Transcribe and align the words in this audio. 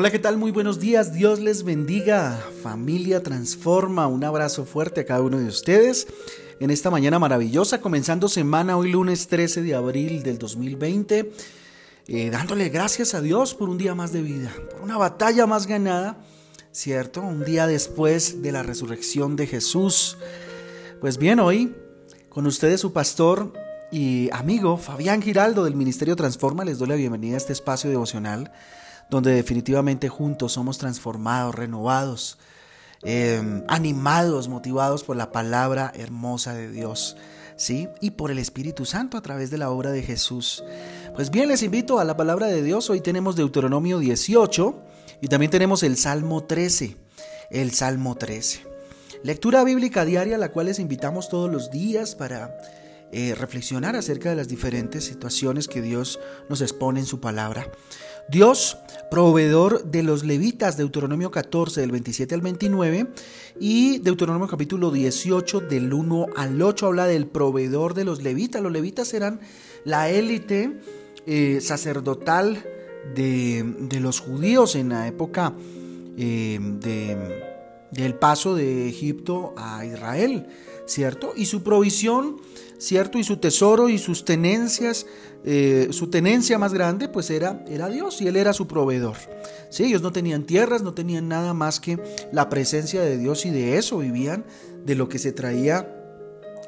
Hola, 0.00 0.10
¿qué 0.10 0.18
tal? 0.18 0.38
Muy 0.38 0.50
buenos 0.50 0.80
días. 0.80 1.12
Dios 1.12 1.40
les 1.40 1.62
bendiga. 1.62 2.42
Familia 2.62 3.22
Transforma. 3.22 4.06
Un 4.06 4.24
abrazo 4.24 4.64
fuerte 4.64 5.02
a 5.02 5.04
cada 5.04 5.20
uno 5.20 5.38
de 5.38 5.44
ustedes 5.44 6.06
en 6.58 6.70
esta 6.70 6.90
mañana 6.90 7.18
maravillosa, 7.18 7.82
comenzando 7.82 8.26
semana 8.26 8.78
hoy 8.78 8.90
lunes 8.90 9.28
13 9.28 9.60
de 9.60 9.74
abril 9.74 10.22
del 10.22 10.38
2020, 10.38 11.30
eh, 12.06 12.30
dándole 12.30 12.70
gracias 12.70 13.12
a 13.12 13.20
Dios 13.20 13.54
por 13.54 13.68
un 13.68 13.76
día 13.76 13.94
más 13.94 14.10
de 14.10 14.22
vida, 14.22 14.50
por 14.70 14.80
una 14.80 14.96
batalla 14.96 15.46
más 15.46 15.66
ganada, 15.66 16.16
¿cierto? 16.72 17.20
Un 17.20 17.44
día 17.44 17.66
después 17.66 18.40
de 18.40 18.52
la 18.52 18.62
resurrección 18.62 19.36
de 19.36 19.48
Jesús. 19.48 20.16
Pues 21.02 21.18
bien, 21.18 21.40
hoy 21.40 21.76
con 22.30 22.46
ustedes 22.46 22.80
su 22.80 22.94
pastor 22.94 23.52
y 23.92 24.30
amigo 24.32 24.78
Fabián 24.78 25.20
Giraldo 25.20 25.62
del 25.62 25.76
Ministerio 25.76 26.16
Transforma 26.16 26.64
les 26.64 26.78
doy 26.78 26.88
la 26.88 26.94
bienvenida 26.94 27.34
a 27.34 27.36
este 27.36 27.52
espacio 27.52 27.90
devocional 27.90 28.50
donde 29.10 29.32
definitivamente 29.32 30.08
juntos 30.08 30.52
somos 30.52 30.78
transformados, 30.78 31.54
renovados, 31.54 32.38
em, 33.02 33.64
animados, 33.68 34.48
motivados 34.48 35.02
por 35.02 35.16
la 35.16 35.32
palabra 35.32 35.92
hermosa 35.94 36.54
de 36.54 36.70
Dios. 36.70 37.16
¿Sí? 37.56 37.88
Y 38.00 38.12
por 38.12 38.30
el 38.30 38.38
Espíritu 38.38 38.86
Santo 38.86 39.18
a 39.18 39.20
través 39.20 39.50
de 39.50 39.58
la 39.58 39.68
obra 39.68 39.90
de 39.90 40.02
Jesús. 40.02 40.64
Pues 41.14 41.30
bien, 41.30 41.48
les 41.48 41.62
invito 41.62 41.98
a 41.98 42.04
la 42.04 42.16
palabra 42.16 42.46
de 42.46 42.62
Dios. 42.62 42.88
Hoy 42.88 43.02
tenemos 43.02 43.36
Deuteronomio 43.36 43.98
18 43.98 44.80
y 45.20 45.28
también 45.28 45.50
tenemos 45.50 45.82
el 45.82 45.98
Salmo 45.98 46.44
13. 46.44 46.96
El 47.50 47.72
Salmo 47.72 48.14
13. 48.14 48.64
Lectura 49.22 49.62
bíblica 49.64 50.06
diaria, 50.06 50.38
la 50.38 50.50
cual 50.50 50.66
les 50.66 50.78
invitamos 50.78 51.28
todos 51.28 51.50
los 51.50 51.70
días 51.70 52.14
para 52.14 52.58
eh, 53.12 53.34
reflexionar 53.34 53.96
acerca 53.96 54.30
de 54.30 54.36
las 54.36 54.48
diferentes 54.48 55.04
situaciones 55.04 55.68
que 55.68 55.82
Dios 55.82 56.20
nos 56.48 56.62
expone 56.62 57.00
en 57.00 57.06
su 57.06 57.20
palabra. 57.20 57.70
Dios, 58.30 58.78
proveedor 59.10 59.90
de 59.90 60.04
los 60.04 60.24
levitas, 60.24 60.76
Deuteronomio 60.76 61.32
14 61.32 61.80
del 61.80 61.90
27 61.90 62.32
al 62.36 62.40
29 62.40 63.08
y 63.58 63.98
Deuteronomio 63.98 64.46
capítulo 64.46 64.92
18 64.92 65.60
del 65.60 65.92
1 65.92 66.26
al 66.36 66.62
8 66.62 66.86
habla 66.86 67.06
del 67.06 67.26
proveedor 67.26 67.94
de 67.94 68.04
los 68.04 68.22
levitas. 68.22 68.62
Los 68.62 68.70
levitas 68.70 69.12
eran 69.14 69.40
la 69.84 70.10
élite 70.10 70.78
eh, 71.26 71.60
sacerdotal 71.60 72.64
de, 73.16 73.98
los 74.00 74.20
judíos 74.20 74.76
en 74.76 74.90
la 74.90 75.08
época 75.08 75.52
eh, 76.16 76.60
de 76.60 77.50
del 77.90 78.14
paso 78.14 78.54
de 78.54 78.88
Egipto 78.88 79.54
a 79.56 79.84
Israel, 79.84 80.46
¿cierto? 80.86 81.32
Y 81.36 81.46
su 81.46 81.62
provisión, 81.62 82.36
¿cierto? 82.80 83.18
Y 83.18 83.24
su 83.24 83.36
tesoro 83.36 83.88
y 83.88 83.98
sus 83.98 84.24
tenencias, 84.24 85.06
eh, 85.44 85.88
su 85.90 86.08
tenencia 86.08 86.58
más 86.58 86.72
grande, 86.72 87.08
pues 87.08 87.30
era, 87.30 87.62
era 87.68 87.88
Dios 87.88 88.20
y 88.22 88.26
Él 88.26 88.36
era 88.36 88.52
su 88.52 88.66
proveedor. 88.66 89.16
¿sí? 89.68 89.84
Ellos 89.84 90.02
no 90.02 90.12
tenían 90.12 90.44
tierras, 90.44 90.82
no 90.82 90.94
tenían 90.94 91.28
nada 91.28 91.52
más 91.54 91.78
que 91.78 91.98
la 92.32 92.48
presencia 92.48 93.02
de 93.02 93.18
Dios 93.18 93.44
y 93.44 93.50
de 93.50 93.76
eso 93.76 93.98
vivían, 93.98 94.44
de 94.84 94.94
lo 94.94 95.08
que 95.08 95.18
se 95.18 95.32
traía 95.32 95.94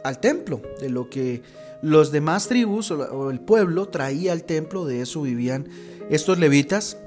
al 0.05 0.21
templo, 0.21 0.61
de 0.81 0.91
lo 0.91 1.09
que 1.09 1.43
los 1.81 2.13
demás 2.13 2.47
tribus 2.47 2.91
o 2.91 3.31
el 3.31 3.41
pueblo 3.41 3.89
traía 3.89 4.33
al 4.33 4.45
templo, 4.45 4.85
de 4.85 5.01
eso 5.01 5.23
vivían 5.23 5.69
estos 6.11 6.39
levitas, 6.39 6.99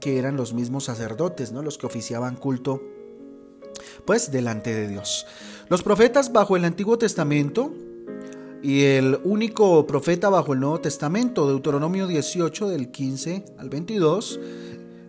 que 0.00 0.18
eran 0.18 0.36
los 0.36 0.52
mismos 0.52 0.84
sacerdotes, 0.84 1.52
¿no? 1.52 1.62
los 1.62 1.78
que 1.78 1.86
oficiaban 1.86 2.36
culto 2.36 2.82
pues 4.04 4.30
delante 4.30 4.74
de 4.74 4.88
Dios. 4.88 5.26
Los 5.68 5.82
profetas 5.82 6.32
bajo 6.32 6.56
el 6.56 6.64
Antiguo 6.64 6.98
Testamento 6.98 7.72
y 8.64 8.84
el 8.84 9.20
único 9.24 9.86
profeta 9.86 10.30
bajo 10.30 10.54
el 10.54 10.60
Nuevo 10.60 10.80
Testamento, 10.80 11.46
Deuteronomio 11.46 12.06
18 12.06 12.70
del 12.70 12.90
15 12.90 13.44
al 13.58 13.68
22, 13.68 14.40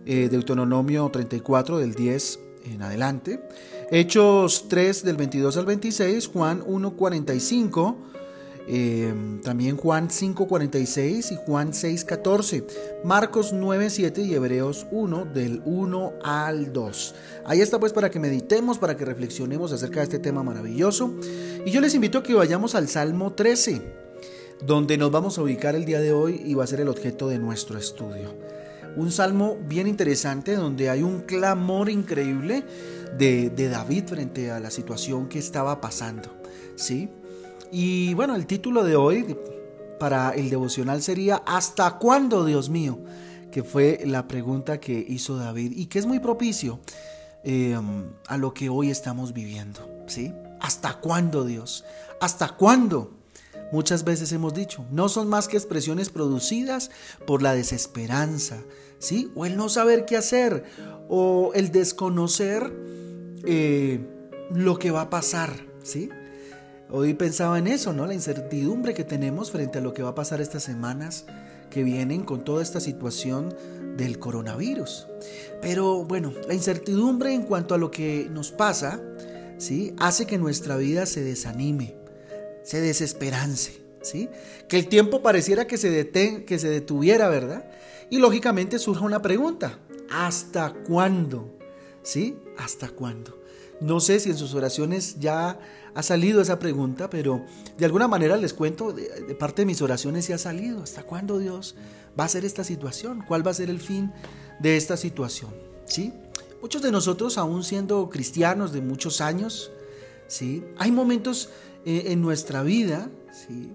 eh, 0.04 0.28
Deuteronomio 0.30 1.08
34 1.08 1.78
del 1.78 1.94
10 1.94 2.38
en 2.66 2.82
adelante, 2.82 3.40
Hechos 3.90 4.68
3 4.68 5.04
del 5.04 5.16
22 5.16 5.56
al 5.56 5.64
26, 5.64 6.26
Juan 6.26 6.62
1 6.66 6.96
45, 8.66 9.06
Em, 9.08 9.40
también 9.42 9.76
Juan 9.76 10.10
5:46 10.10 11.30
y 11.30 11.36
Juan 11.36 11.72
6:14, 11.72 12.64
Marcos 13.04 13.52
9:7 13.52 14.22
y 14.22 14.34
Hebreos 14.34 14.86
1 14.90 15.24
del 15.24 15.62
1 15.64 16.14
al 16.22 16.72
2. 16.72 17.14
Ahí 17.44 17.60
está 17.60 17.78
pues 17.78 17.92
para 17.92 18.10
que 18.10 18.18
meditemos, 18.18 18.78
para 18.78 18.96
que 18.96 19.04
reflexionemos 19.04 19.72
acerca 19.72 20.00
de 20.00 20.04
este 20.04 20.18
tema 20.18 20.42
maravilloso. 20.42 21.14
Y 21.64 21.70
yo 21.70 21.80
les 21.80 21.94
invito 21.94 22.18
a 22.18 22.22
que 22.22 22.34
vayamos 22.34 22.74
al 22.74 22.88
Salmo 22.88 23.34
13, 23.34 23.82
donde 24.66 24.98
nos 24.98 25.12
vamos 25.12 25.38
a 25.38 25.42
ubicar 25.42 25.76
el 25.76 25.84
día 25.84 26.00
de 26.00 26.12
hoy 26.12 26.42
y 26.44 26.54
va 26.54 26.64
a 26.64 26.66
ser 26.66 26.80
el 26.80 26.88
objeto 26.88 27.28
de 27.28 27.38
nuestro 27.38 27.78
estudio. 27.78 28.34
Un 28.96 29.12
salmo 29.12 29.58
bien 29.68 29.86
interesante 29.86 30.56
donde 30.56 30.88
hay 30.88 31.02
un 31.02 31.20
clamor 31.20 31.90
increíble 31.90 32.64
de, 33.16 33.50
de 33.50 33.68
David 33.68 34.04
frente 34.06 34.50
a 34.50 34.58
la 34.58 34.70
situación 34.70 35.28
que 35.28 35.38
estaba 35.38 35.80
pasando. 35.80 36.30
¿Sí? 36.76 37.10
Y 37.72 38.14
bueno, 38.14 38.34
el 38.34 38.46
título 38.46 38.84
de 38.84 38.96
hoy 38.96 39.36
para 39.98 40.30
el 40.30 40.50
devocional 40.50 41.02
sería 41.02 41.42
¿Hasta 41.46 41.98
cuándo, 41.98 42.44
Dios 42.44 42.68
mío? 42.68 42.98
Que 43.50 43.62
fue 43.62 44.00
la 44.04 44.28
pregunta 44.28 44.78
que 44.80 45.04
hizo 45.08 45.36
David 45.36 45.72
y 45.76 45.86
que 45.86 45.98
es 45.98 46.06
muy 46.06 46.20
propicio 46.20 46.80
em, 47.44 48.04
a 48.26 48.36
lo 48.36 48.52
que 48.52 48.68
hoy 48.68 48.90
estamos 48.90 49.32
viviendo. 49.32 49.88
¿sí? 50.06 50.32
¿Hasta 50.60 51.00
cuándo, 51.00 51.44
Dios? 51.44 51.84
¿Hasta 52.20 52.48
cuándo? 52.56 53.12
Muchas 53.72 54.04
veces 54.04 54.30
hemos 54.32 54.54
dicho, 54.54 54.84
no 54.90 55.08
son 55.08 55.28
más 55.28 55.48
que 55.48 55.56
expresiones 55.56 56.08
producidas 56.08 56.90
por 57.26 57.42
la 57.42 57.54
desesperanza, 57.54 58.58
¿sí? 59.00 59.32
O 59.34 59.44
el 59.44 59.56
no 59.56 59.68
saber 59.68 60.04
qué 60.04 60.16
hacer, 60.16 60.64
o 61.08 61.50
el 61.52 61.72
desconocer 61.72 62.72
eh, 63.44 64.06
lo 64.50 64.78
que 64.78 64.92
va 64.92 65.02
a 65.02 65.10
pasar, 65.10 65.66
¿sí? 65.82 66.10
Hoy 66.88 67.14
pensaba 67.14 67.58
en 67.58 67.66
eso, 67.66 67.92
¿no? 67.92 68.06
La 68.06 68.14
incertidumbre 68.14 68.94
que 68.94 69.02
tenemos 69.02 69.50
frente 69.50 69.78
a 69.78 69.80
lo 69.80 69.92
que 69.92 70.04
va 70.04 70.10
a 70.10 70.14
pasar 70.14 70.40
estas 70.40 70.62
semanas 70.62 71.24
que 71.68 71.82
vienen 71.82 72.24
con 72.24 72.44
toda 72.44 72.62
esta 72.62 72.78
situación 72.78 73.54
del 73.96 74.20
coronavirus. 74.20 75.08
Pero 75.60 76.04
bueno, 76.04 76.32
la 76.46 76.54
incertidumbre 76.54 77.34
en 77.34 77.42
cuanto 77.42 77.74
a 77.74 77.78
lo 77.78 77.90
que 77.90 78.28
nos 78.30 78.52
pasa, 78.52 79.00
¿sí? 79.58 79.94
Hace 79.98 80.26
que 80.26 80.38
nuestra 80.38 80.76
vida 80.76 81.06
se 81.06 81.24
desanime, 81.24 81.96
se 82.62 82.80
desesperance, 82.80 83.80
¿sí? 84.02 84.28
Que 84.68 84.78
el 84.78 84.86
tiempo 84.86 85.22
pareciera 85.22 85.66
que 85.66 85.78
se, 85.78 85.90
deten, 85.90 86.44
que 86.44 86.60
se 86.60 86.68
detuviera, 86.68 87.28
¿verdad? 87.28 87.68
Y 88.10 88.18
lógicamente 88.18 88.78
surge 88.78 89.04
una 89.04 89.22
pregunta, 89.22 89.80
¿hasta 90.08 90.72
cuándo? 90.72 91.58
¿Sí? 92.04 92.38
¿Hasta 92.56 92.88
cuándo? 92.90 93.36
No 93.80 94.00
sé 94.00 94.20
si 94.20 94.30
en 94.30 94.36
sus 94.36 94.54
oraciones 94.54 95.16
ya 95.20 95.58
ha 95.94 96.02
salido 96.02 96.40
esa 96.40 96.58
pregunta, 96.58 97.10
pero 97.10 97.44
de 97.78 97.84
alguna 97.84 98.08
manera 98.08 98.36
les 98.36 98.54
cuento, 98.54 98.92
de, 98.92 99.34
parte 99.34 99.62
de 99.62 99.66
mis 99.66 99.82
oraciones 99.82 100.28
ya 100.28 100.36
ha 100.36 100.38
salido. 100.38 100.82
¿Hasta 100.82 101.02
cuándo 101.02 101.38
Dios 101.38 101.74
va 102.18 102.24
a 102.24 102.26
hacer 102.26 102.44
esta 102.44 102.64
situación? 102.64 103.24
¿Cuál 103.26 103.46
va 103.46 103.50
a 103.50 103.54
ser 103.54 103.70
el 103.70 103.80
fin 103.80 104.12
de 104.60 104.76
esta 104.76 104.96
situación? 104.96 105.50
¿Sí? 105.86 106.12
Muchos 106.60 106.82
de 106.82 106.90
nosotros, 106.90 107.38
aún 107.38 107.64
siendo 107.64 108.08
cristianos 108.08 108.72
de 108.72 108.80
muchos 108.80 109.20
años, 109.20 109.70
¿sí? 110.26 110.64
hay 110.78 110.90
momentos 110.90 111.50
eh, 111.84 112.04
en 112.06 112.20
nuestra 112.20 112.62
vida 112.62 113.10
¿sí? 113.30 113.72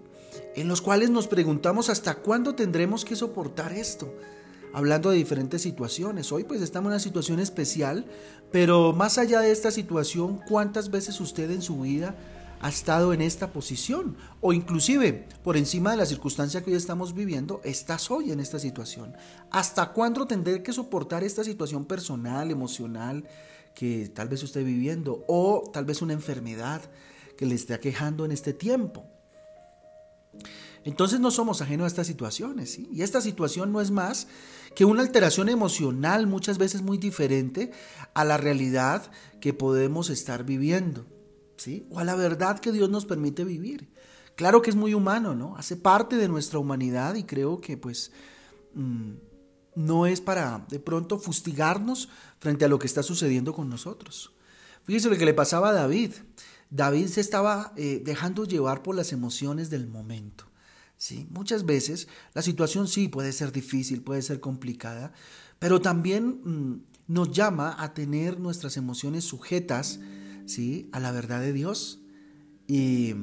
en 0.55 0.67
los 0.67 0.81
cuales 0.81 1.09
nos 1.09 1.27
preguntamos 1.27 1.89
hasta 1.89 2.15
cuándo 2.15 2.55
tendremos 2.55 3.05
que 3.05 3.15
soportar 3.15 3.73
esto 3.73 4.13
hablando 4.73 5.09
de 5.09 5.17
diferentes 5.17 5.61
situaciones. 5.61 6.31
Hoy 6.31 6.43
pues 6.43 6.61
estamos 6.61 6.87
en 6.87 6.93
una 6.93 6.99
situación 6.99 7.39
especial, 7.39 8.05
pero 8.51 8.93
más 8.93 9.17
allá 9.17 9.41
de 9.41 9.51
esta 9.51 9.71
situación, 9.71 10.39
¿cuántas 10.47 10.91
veces 10.91 11.19
usted 11.19 11.51
en 11.51 11.61
su 11.61 11.81
vida 11.81 12.15
ha 12.61 12.69
estado 12.69 13.13
en 13.13 13.21
esta 13.21 13.51
posición? 13.51 14.15
O 14.39 14.53
inclusive, 14.53 15.27
por 15.43 15.57
encima 15.57 15.91
de 15.91 15.97
la 15.97 16.05
circunstancia 16.05 16.61
que 16.61 16.71
hoy 16.71 16.77
estamos 16.77 17.13
viviendo, 17.13 17.61
estás 17.63 18.11
hoy 18.11 18.31
en 18.31 18.39
esta 18.39 18.59
situación. 18.59 19.13
¿Hasta 19.49 19.91
cuándo 19.93 20.27
tendré 20.27 20.63
que 20.63 20.73
soportar 20.73 21.23
esta 21.23 21.43
situación 21.43 21.85
personal, 21.85 22.51
emocional 22.51 23.25
que 23.73 24.09
tal 24.13 24.29
vez 24.29 24.43
usted 24.43 24.63
viviendo? 24.63 25.23
O 25.27 25.69
tal 25.73 25.85
vez 25.85 26.01
una 26.01 26.13
enfermedad 26.13 26.81
que 27.37 27.45
le 27.45 27.55
esté 27.55 27.73
aquejando 27.73 28.25
en 28.25 28.31
este 28.31 28.53
tiempo. 28.53 29.05
Entonces 30.83 31.19
no 31.19 31.29
somos 31.31 31.61
ajenos 31.61 31.85
a 31.85 31.87
estas 31.87 32.07
situaciones, 32.07 32.79
Y 32.79 33.01
esta 33.01 33.21
situación 33.21 33.71
no 33.71 33.81
es 33.81 33.91
más 33.91 34.27
que 34.75 34.85
una 34.85 35.01
alteración 35.01 35.49
emocional 35.49 36.27
muchas 36.27 36.57
veces 36.57 36.81
muy 36.81 36.97
diferente 36.97 37.71
a 38.13 38.25
la 38.25 38.37
realidad 38.37 39.11
que 39.39 39.53
podemos 39.53 40.09
estar 40.09 40.43
viviendo, 40.45 41.05
¿sí? 41.57 41.87
O 41.89 41.99
a 41.99 42.03
la 42.03 42.15
verdad 42.15 42.59
que 42.59 42.71
Dios 42.71 42.89
nos 42.89 43.05
permite 43.05 43.43
vivir. 43.43 43.91
Claro 44.35 44.61
que 44.61 44.69
es 44.69 44.75
muy 44.75 44.93
humano, 44.93 45.35
¿no? 45.35 45.55
Hace 45.57 45.75
parte 45.75 46.15
de 46.15 46.27
nuestra 46.27 46.59
humanidad 46.59 47.15
y 47.15 47.23
creo 47.23 47.59
que 47.59 47.77
pues 47.77 48.11
mm, 48.73 49.11
no 49.75 50.05
es 50.05 50.21
para 50.21 50.65
de 50.69 50.79
pronto 50.79 51.19
fustigarnos 51.19 52.09
frente 52.39 52.65
a 52.65 52.67
lo 52.67 52.79
que 52.79 52.87
está 52.87 53.03
sucediendo 53.03 53.53
con 53.53 53.69
nosotros. 53.69 54.33
Fíjese 54.83 55.09
lo 55.09 55.17
que 55.17 55.25
le 55.25 55.33
pasaba 55.33 55.69
a 55.69 55.73
David. 55.73 56.13
David 56.69 57.07
se 57.07 57.21
estaba 57.21 57.73
eh, 57.75 58.01
dejando 58.03 58.45
llevar 58.45 58.81
por 58.81 58.95
las 58.95 59.11
emociones 59.11 59.69
del 59.69 59.87
momento. 59.87 60.50
¿Sí? 61.01 61.25
Muchas 61.31 61.65
veces 61.65 62.07
la 62.35 62.43
situación 62.43 62.87
sí 62.87 63.07
puede 63.07 63.33
ser 63.33 63.51
difícil, 63.51 64.03
puede 64.03 64.21
ser 64.21 64.39
complicada, 64.39 65.13
pero 65.57 65.81
también 65.81 66.41
mm, 66.43 66.83
nos 67.07 67.31
llama 67.31 67.75
a 67.79 67.95
tener 67.95 68.39
nuestras 68.39 68.77
emociones 68.77 69.23
sujetas 69.23 69.99
¿sí? 70.45 70.89
a 70.91 70.99
la 70.99 71.11
verdad 71.11 71.41
de 71.41 71.53
Dios 71.53 72.01
y 72.67 73.15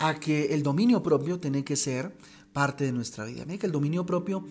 a 0.00 0.20
que 0.20 0.52
el 0.52 0.62
dominio 0.62 1.02
propio 1.02 1.40
tiene 1.40 1.64
que 1.64 1.76
ser 1.76 2.14
parte 2.52 2.84
de 2.84 2.92
nuestra 2.92 3.24
vida. 3.24 3.46
Mira 3.46 3.58
que 3.58 3.66
el 3.66 3.72
dominio 3.72 4.04
propio 4.04 4.44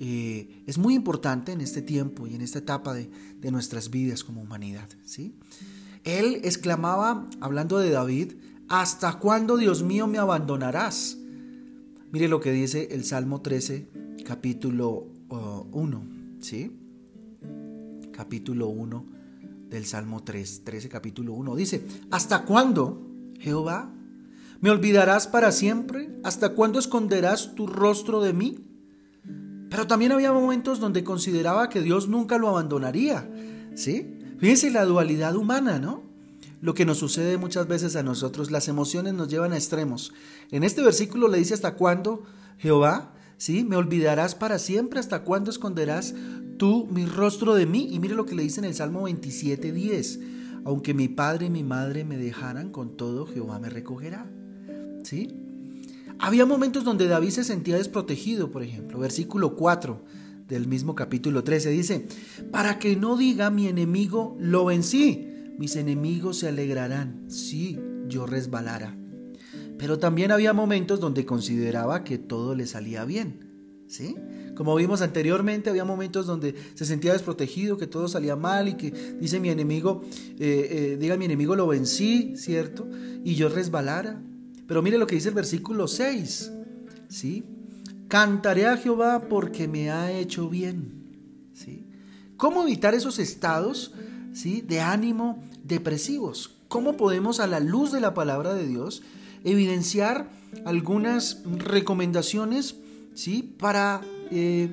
eh, 0.00 0.62
es 0.66 0.78
muy 0.78 0.94
importante 0.94 1.52
en 1.52 1.60
este 1.60 1.82
tiempo 1.82 2.26
y 2.26 2.34
en 2.34 2.40
esta 2.40 2.60
etapa 2.60 2.94
de, 2.94 3.10
de 3.36 3.50
nuestras 3.50 3.90
vidas 3.90 4.24
como 4.24 4.40
humanidad. 4.40 4.88
¿sí? 5.04 5.36
Él 6.04 6.40
exclamaba, 6.42 7.28
hablando 7.42 7.78
de 7.78 7.90
David, 7.90 8.32
¿hasta 8.68 9.18
cuándo, 9.18 9.58
Dios 9.58 9.82
mío, 9.82 10.06
me 10.06 10.16
abandonarás? 10.16 11.18
Mire 12.12 12.28
lo 12.28 12.40
que 12.40 12.52
dice 12.52 12.88
el 12.90 13.04
Salmo 13.04 13.40
13, 13.40 13.88
capítulo 14.26 15.06
1, 15.30 15.98
uh, 15.98 16.42
¿sí? 16.42 16.78
Capítulo 18.12 18.68
1 18.68 19.06
del 19.70 19.86
Salmo 19.86 20.22
3, 20.22 20.60
13, 20.62 20.90
capítulo 20.90 21.32
1. 21.32 21.56
Dice, 21.56 21.82
¿hasta 22.10 22.44
cuándo, 22.44 23.00
Jehová? 23.40 23.94
¿Me 24.60 24.68
olvidarás 24.68 25.26
para 25.26 25.52
siempre? 25.52 26.10
¿Hasta 26.22 26.50
cuándo 26.50 26.78
esconderás 26.78 27.54
tu 27.54 27.66
rostro 27.66 28.20
de 28.20 28.34
mí? 28.34 28.58
Pero 29.70 29.86
también 29.86 30.12
había 30.12 30.34
momentos 30.34 30.80
donde 30.80 31.04
consideraba 31.04 31.70
que 31.70 31.80
Dios 31.80 32.10
nunca 32.10 32.36
lo 32.36 32.50
abandonaría, 32.50 33.26
¿sí? 33.74 34.18
Fíjense 34.36 34.70
la 34.70 34.84
dualidad 34.84 35.34
humana, 35.34 35.78
¿no? 35.78 36.11
Lo 36.62 36.74
que 36.74 36.86
nos 36.86 36.98
sucede 36.98 37.38
muchas 37.38 37.66
veces 37.66 37.96
a 37.96 38.04
nosotros, 38.04 38.52
las 38.52 38.68
emociones 38.68 39.14
nos 39.14 39.26
llevan 39.26 39.52
a 39.52 39.56
extremos. 39.56 40.12
En 40.52 40.62
este 40.62 40.80
versículo 40.80 41.26
le 41.26 41.38
dice 41.38 41.54
hasta 41.54 41.74
cuándo, 41.74 42.22
Jehová, 42.56 43.14
¿sí? 43.36 43.64
Me 43.64 43.74
olvidarás 43.74 44.36
para 44.36 44.60
siempre, 44.60 45.00
hasta 45.00 45.24
cuándo 45.24 45.50
esconderás 45.50 46.14
tú 46.58 46.86
mi 46.88 47.04
rostro 47.04 47.56
de 47.56 47.66
mí. 47.66 47.88
Y 47.90 47.98
mire 47.98 48.14
lo 48.14 48.26
que 48.26 48.36
le 48.36 48.44
dice 48.44 48.60
en 48.60 48.66
el 48.66 48.76
Salmo 48.76 49.02
27, 49.02 49.72
10. 49.72 50.20
Aunque 50.64 50.94
mi 50.94 51.08
padre 51.08 51.46
y 51.46 51.50
mi 51.50 51.64
madre 51.64 52.04
me 52.04 52.16
dejaran, 52.16 52.70
con 52.70 52.96
todo 52.96 53.26
Jehová 53.26 53.58
me 53.58 53.68
recogerá. 53.68 54.30
¿Sí? 55.02 55.34
Había 56.20 56.46
momentos 56.46 56.84
donde 56.84 57.08
David 57.08 57.30
se 57.30 57.42
sentía 57.42 57.76
desprotegido, 57.76 58.52
por 58.52 58.62
ejemplo. 58.62 59.00
Versículo 59.00 59.56
4 59.56 60.00
del 60.46 60.68
mismo 60.68 60.94
capítulo 60.94 61.42
13 61.42 61.70
dice, 61.70 62.06
para 62.52 62.78
que 62.78 62.94
no 62.94 63.16
diga 63.16 63.50
mi 63.50 63.66
enemigo, 63.66 64.36
lo 64.38 64.64
vencí, 64.64 65.31
mis 65.58 65.76
enemigos 65.76 66.38
se 66.38 66.48
alegrarán 66.48 67.30
si 67.30 67.78
yo 68.08 68.26
resbalara. 68.26 68.96
Pero 69.78 69.98
también 69.98 70.30
había 70.30 70.52
momentos 70.52 71.00
donde 71.00 71.26
consideraba 71.26 72.04
que 72.04 72.18
todo 72.18 72.54
le 72.54 72.66
salía 72.66 73.04
bien. 73.04 73.50
¿Sí? 73.88 74.16
Como 74.54 74.74
vimos 74.74 75.02
anteriormente, 75.02 75.68
había 75.68 75.84
momentos 75.84 76.26
donde 76.26 76.54
se 76.74 76.86
sentía 76.86 77.12
desprotegido, 77.12 77.76
que 77.76 77.86
todo 77.86 78.08
salía 78.08 78.36
mal 78.36 78.68
y 78.68 78.74
que 78.74 78.90
dice 79.20 79.38
mi 79.38 79.50
enemigo, 79.50 80.02
eh, 80.38 80.68
eh, 80.70 80.96
diga 80.98 81.18
mi 81.18 81.26
enemigo 81.26 81.56
lo 81.56 81.66
vencí, 81.66 82.34
¿cierto? 82.36 82.88
Y 83.22 83.34
yo 83.34 83.50
resbalara. 83.50 84.22
Pero 84.66 84.80
mire 84.80 84.96
lo 84.96 85.06
que 85.06 85.16
dice 85.16 85.28
el 85.28 85.34
versículo 85.34 85.88
6, 85.88 86.52
¿sí? 87.08 87.44
Cantaré 88.08 88.66
a 88.66 88.76
Jehová 88.76 89.26
porque 89.28 89.68
me 89.68 89.90
ha 89.90 90.12
hecho 90.12 90.48
bien. 90.48 91.02
¿sí? 91.54 91.86
¿Cómo 92.36 92.62
evitar 92.62 92.94
esos 92.94 93.18
estados 93.18 93.94
¿sí? 94.32 94.62
de 94.62 94.80
ánimo 94.80 95.42
depresivos? 95.64 96.56
¿Cómo 96.68 96.96
podemos 96.96 97.40
a 97.40 97.46
la 97.46 97.60
luz 97.60 97.92
de 97.92 98.00
la 98.00 98.14
palabra 98.14 98.54
de 98.54 98.66
Dios 98.66 99.02
evidenciar 99.44 100.30
algunas 100.64 101.42
recomendaciones 101.44 102.76
¿sí? 103.14 103.54
para 103.58 104.00
eh, 104.30 104.70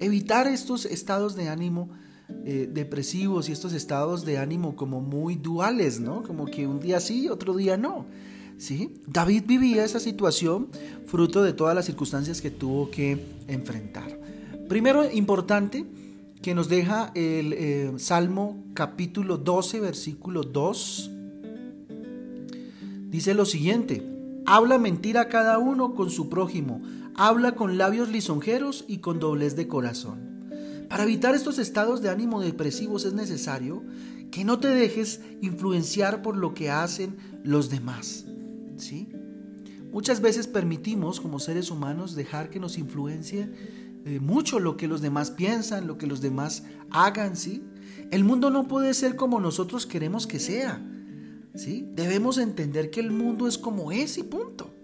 evitar 0.00 0.46
estos 0.46 0.86
estados 0.86 1.36
de 1.36 1.48
ánimo 1.48 1.90
eh, 2.44 2.68
depresivos 2.72 3.48
y 3.48 3.52
estos 3.52 3.72
estados 3.72 4.24
de 4.24 4.38
ánimo 4.38 4.76
como 4.76 5.00
muy 5.00 5.36
duales, 5.36 5.98
¿no? 5.98 6.22
Como 6.22 6.44
que 6.44 6.66
un 6.66 6.78
día 6.78 7.00
sí, 7.00 7.28
otro 7.28 7.56
día 7.56 7.78
no. 7.78 8.04
David 9.06 9.44
vivía 9.46 9.84
esa 9.84 10.00
situación 10.00 10.68
fruto 11.06 11.42
de 11.42 11.52
todas 11.52 11.74
las 11.74 11.86
circunstancias 11.86 12.40
que 12.42 12.50
tuvo 12.50 12.90
que 12.90 13.24
enfrentar. 13.46 14.18
Primero, 14.68 15.10
importante, 15.10 15.86
que 16.42 16.54
nos 16.54 16.68
deja 16.68 17.10
el 17.14 17.52
eh, 17.52 17.92
Salmo 17.96 18.64
capítulo 18.74 19.38
12, 19.38 19.80
versículo 19.80 20.42
2. 20.42 21.10
Dice 23.10 23.34
lo 23.34 23.44
siguiente, 23.44 24.02
habla 24.46 24.78
mentira 24.78 25.28
cada 25.28 25.58
uno 25.58 25.94
con 25.94 26.10
su 26.10 26.28
prójimo, 26.28 26.80
habla 27.14 27.52
con 27.56 27.78
labios 27.78 28.10
lisonjeros 28.10 28.84
y 28.86 28.98
con 28.98 29.18
doblez 29.18 29.56
de 29.56 29.66
corazón. 29.66 30.28
Para 30.88 31.02
evitar 31.02 31.34
estos 31.34 31.58
estados 31.58 32.02
de 32.02 32.10
ánimo 32.10 32.40
depresivos 32.40 33.04
es 33.04 33.12
necesario 33.12 33.82
que 34.30 34.44
no 34.44 34.58
te 34.58 34.68
dejes 34.68 35.20
influenciar 35.40 36.22
por 36.22 36.36
lo 36.36 36.54
que 36.54 36.70
hacen 36.70 37.16
los 37.44 37.70
demás. 37.70 38.26
¿sí? 38.76 39.08
Muchas 39.92 40.20
veces 40.20 40.46
permitimos 40.46 41.20
como 41.20 41.40
seres 41.40 41.70
humanos 41.70 42.14
dejar 42.14 42.50
que 42.50 42.60
nos 42.60 42.78
influencie 42.78 43.50
eh, 44.04 44.20
mucho 44.20 44.60
lo 44.60 44.76
que 44.76 44.88
los 44.88 45.00
demás 45.00 45.30
piensan, 45.30 45.86
lo 45.86 45.98
que 45.98 46.06
los 46.06 46.20
demás 46.20 46.64
hagan, 46.90 47.36
¿sí? 47.36 47.62
El 48.10 48.24
mundo 48.24 48.50
no 48.50 48.68
puede 48.68 48.94
ser 48.94 49.16
como 49.16 49.40
nosotros 49.40 49.86
queremos 49.86 50.26
que 50.26 50.38
sea, 50.38 50.82
¿sí? 51.54 51.88
Debemos 51.94 52.38
entender 52.38 52.90
que 52.90 53.00
el 53.00 53.10
mundo 53.10 53.46
es 53.46 53.58
como 53.58 53.92
es 53.92 54.18
y 54.18 54.22
punto. 54.22 54.74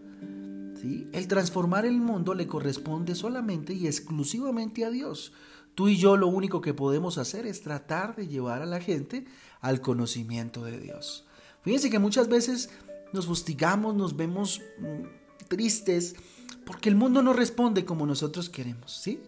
¿sí? 0.81 1.09
El 1.13 1.29
transformar 1.29 1.87
el 1.87 2.01
mundo 2.01 2.35
le 2.35 2.47
corresponde 2.47 3.15
solamente 3.15 3.73
y 3.73 3.87
exclusivamente 3.87 4.85
a 4.85 4.91
Dios. 4.91 5.33
Tú 5.75 5.89
y 5.89 5.97
yo 5.97 6.17
lo 6.17 6.29
único 6.29 6.61
que 6.61 6.75
podemos 6.75 7.19
hacer 7.19 7.47
es 7.47 7.63
tratar 7.63 8.15
de 8.15 8.29
llevar 8.29 8.63
a 8.63 8.67
la 8.67 8.81
gente 8.81 9.25
al 9.61 9.81
conocimiento 9.81 10.65
de 10.65 10.79
Dios. 10.79 11.25
Fíjense 11.63 11.91
que 11.91 11.99
muchas 11.99 12.29
veces 12.29 12.71
nos 13.13 13.27
fustigamos, 13.27 13.95
nos 13.95 14.17
vemos 14.17 14.61
mm, 14.79 15.49
tristes, 15.49 16.15
porque 16.65 16.89
el 16.89 16.97
mundo 16.97 17.23
no 17.23 17.33
responde 17.33 17.85
como 17.85 18.07
nosotros 18.07 18.49
queremos, 18.49 18.93
¿sí? 18.93 19.21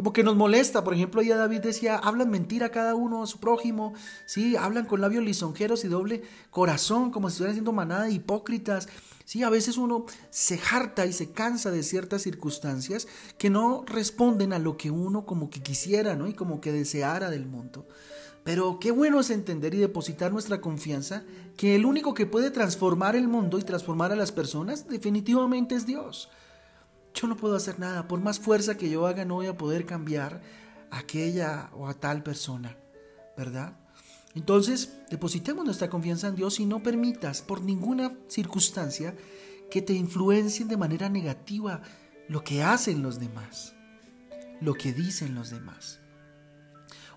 Como 0.00 0.14
que 0.14 0.24
nos 0.24 0.34
molesta, 0.34 0.82
por 0.82 0.94
ejemplo, 0.94 1.20
ya 1.20 1.36
David 1.36 1.60
decía, 1.60 1.96
hablan 1.96 2.30
mentira 2.30 2.70
cada 2.70 2.94
uno 2.94 3.22
a 3.22 3.26
su 3.26 3.38
prójimo, 3.38 3.92
¿sí? 4.24 4.56
Hablan 4.56 4.86
con 4.86 5.02
labios 5.02 5.22
lisonjeros 5.22 5.84
y 5.84 5.88
doble 5.88 6.22
corazón, 6.50 7.10
como 7.10 7.28
si 7.28 7.34
estuvieran 7.34 7.56
siendo 7.56 7.72
manada 7.72 8.04
de 8.04 8.12
hipócritas, 8.12 8.88
¿sí? 9.26 9.42
A 9.42 9.50
veces 9.50 9.76
uno 9.76 10.06
se 10.30 10.58
harta 10.72 11.04
y 11.04 11.12
se 11.12 11.32
cansa 11.32 11.70
de 11.70 11.82
ciertas 11.82 12.22
circunstancias 12.22 13.08
que 13.36 13.50
no 13.50 13.84
responden 13.86 14.54
a 14.54 14.58
lo 14.58 14.78
que 14.78 14.90
uno 14.90 15.26
como 15.26 15.50
que 15.50 15.62
quisiera, 15.62 16.16
¿no? 16.16 16.28
Y 16.28 16.32
como 16.32 16.62
que 16.62 16.72
deseara 16.72 17.28
del 17.28 17.44
mundo. 17.44 17.86
Pero 18.42 18.78
qué 18.80 18.90
bueno 18.90 19.20
es 19.20 19.28
entender 19.28 19.74
y 19.74 19.78
depositar 19.78 20.32
nuestra 20.32 20.62
confianza 20.62 21.24
que 21.58 21.76
el 21.76 21.84
único 21.84 22.14
que 22.14 22.24
puede 22.24 22.50
transformar 22.50 23.16
el 23.16 23.28
mundo 23.28 23.58
y 23.58 23.64
transformar 23.64 24.12
a 24.12 24.16
las 24.16 24.32
personas 24.32 24.88
definitivamente 24.88 25.74
es 25.74 25.84
Dios. 25.84 26.30
Yo 27.14 27.26
no 27.26 27.36
puedo 27.36 27.56
hacer 27.56 27.78
nada, 27.78 28.08
por 28.08 28.20
más 28.20 28.38
fuerza 28.38 28.76
que 28.76 28.88
yo 28.88 29.06
haga 29.06 29.24
no 29.24 29.36
voy 29.36 29.46
a 29.46 29.56
poder 29.56 29.86
cambiar 29.86 30.42
a 30.90 30.98
aquella 30.98 31.70
o 31.74 31.88
a 31.88 31.94
tal 31.94 32.22
persona, 32.22 32.76
¿verdad? 33.36 33.76
Entonces, 34.34 34.96
depositemos 35.10 35.64
nuestra 35.64 35.90
confianza 35.90 36.28
en 36.28 36.36
Dios 36.36 36.60
y 36.60 36.66
no 36.66 36.82
permitas 36.82 37.42
por 37.42 37.62
ninguna 37.62 38.12
circunstancia 38.28 39.16
que 39.70 39.82
te 39.82 39.92
influencien 39.92 40.68
de 40.68 40.76
manera 40.76 41.08
negativa 41.08 41.82
lo 42.28 42.44
que 42.44 42.62
hacen 42.62 43.02
los 43.02 43.18
demás, 43.18 43.74
lo 44.60 44.74
que 44.74 44.92
dicen 44.92 45.34
los 45.34 45.50
demás. 45.50 46.00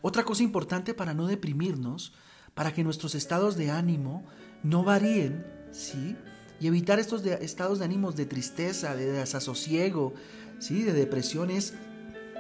Otra 0.02 0.24
cosa 0.24 0.44
importante 0.44 0.94
para 0.94 1.14
no 1.14 1.28
deprimirnos, 1.28 2.14
para 2.54 2.74
que 2.74 2.84
nuestros 2.84 3.16
estados 3.16 3.56
de 3.58 3.72
ánimo 3.72 4.26
no 4.64 4.84
varíen, 4.84 5.46
¿sí? 5.72 6.16
Y 6.64 6.68
evitar 6.68 6.98
estos 6.98 7.26
estados 7.26 7.80
de 7.80 7.86
ánimos 7.86 8.16
de 8.16 8.26
tristeza, 8.26 8.96
de 8.96 9.12
desasosiego, 9.12 10.14
¿sí? 10.60 10.84
De 10.84 10.94
depresión 10.94 11.52
es, 11.52 11.74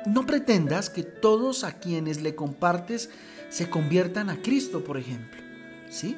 no 0.05 0.25
pretendas 0.25 0.89
que 0.89 1.03
todos 1.03 1.65
a 1.65 1.73
quienes 1.73 2.21
le 2.21 2.33
compartes 2.33 3.09
se 3.49 3.69
conviertan 3.69 4.29
a 4.29 4.41
Cristo, 4.41 4.85
por 4.85 4.97
ejemplo, 4.97 5.41
¿sí? 5.89 6.15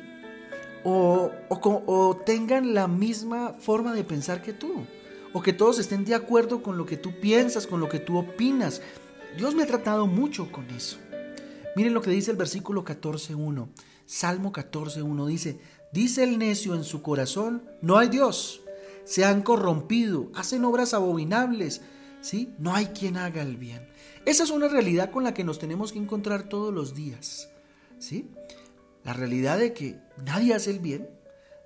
O, 0.84 1.32
o 1.50 2.16
tengan 2.24 2.76
la 2.76 2.88
misma 2.88 3.54
forma 3.54 3.92
de 3.96 4.04
pensar 4.04 4.44
que 4.44 4.54
tú, 4.54 4.86
o 5.34 5.42
que 5.42 5.54
todos 5.54 5.80
estén 5.80 6.06
de 6.06 6.14
acuerdo 6.14 6.62
con 6.62 6.78
lo 6.78 6.86
que 6.86 6.98
tú 6.98 7.20
piensas, 7.20 7.66
con 7.66 7.80
lo 7.80 7.90
que 7.90 7.98
tú 7.98 8.20
opinas. 8.20 8.84
Dios 9.36 9.56
me 9.56 9.64
ha 9.64 9.66
tratado 9.66 10.06
mucho 10.06 10.52
con 10.52 10.70
eso. 10.70 10.98
Miren 11.76 11.96
lo 11.96 12.04
que 12.04 12.12
dice 12.12 12.30
el 12.30 12.38
versículo 12.38 12.86
14.1. 12.86 13.68
Salmo 14.06 14.54
14.1 14.54 15.26
dice, 15.26 15.60
dice 15.96 16.26
el 16.26 16.38
necio 16.38 16.76
en 16.76 16.84
su 16.84 17.02
corazón, 17.02 17.64
no 17.82 17.98
hay 17.98 18.10
Dios, 18.10 18.62
se 19.06 19.24
han 19.24 19.42
corrompido, 19.42 20.30
hacen 20.36 20.66
obras 20.66 20.94
abominables, 20.94 21.82
¿sí? 22.20 22.54
No 22.60 22.76
hay 22.76 22.88
quien 22.88 23.16
haga 23.16 23.42
el 23.42 23.56
bien. 23.56 23.88
Esa 24.26 24.44
es 24.44 24.50
una 24.50 24.68
realidad 24.68 25.10
con 25.10 25.24
la 25.24 25.34
que 25.34 25.46
nos 25.46 25.58
tenemos 25.58 25.94
que 25.94 26.00
encontrar 26.00 26.50
todos 26.50 26.74
los 26.74 26.96
días, 26.96 27.50
¿sí? 27.98 28.30
La 29.06 29.14
realidad 29.14 29.58
de 29.58 29.74
que 29.74 29.98
nadie 30.26 30.54
hace 30.54 30.72
el 30.72 30.80
bien, 30.80 31.10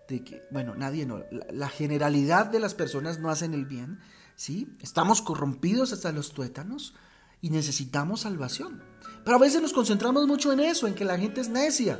de 0.07 0.23
que, 0.23 0.43
bueno, 0.51 0.75
nadie 0.75 1.07
no, 1.07 1.23
la, 1.51 1.69
generalidad 1.69 2.45
de 2.45 2.59
las 2.59 2.75
personas 2.75 3.19
no 3.19 3.31
hacen 3.31 3.55
el 3.55 3.65
bien, 3.65 3.99
¿sí? 4.35 4.67
Estamos 4.79 5.23
corrompidos 5.23 5.91
hasta 5.91 6.11
los 6.11 6.33
tuétanos, 6.33 6.93
y 7.41 7.49
necesitamos 7.49 8.21
salvación. 8.21 8.83
Pero 9.23 9.37
a 9.37 9.39
veces 9.39 9.61
nos 9.61 9.73
concentramos 9.73 10.27
mucho 10.27 10.51
en 10.51 10.59
eso, 10.59 10.85
en 10.85 10.93
que 10.93 11.05
la 11.05 11.17
gente 11.17 11.41
es 11.41 11.49
necia 11.49 11.99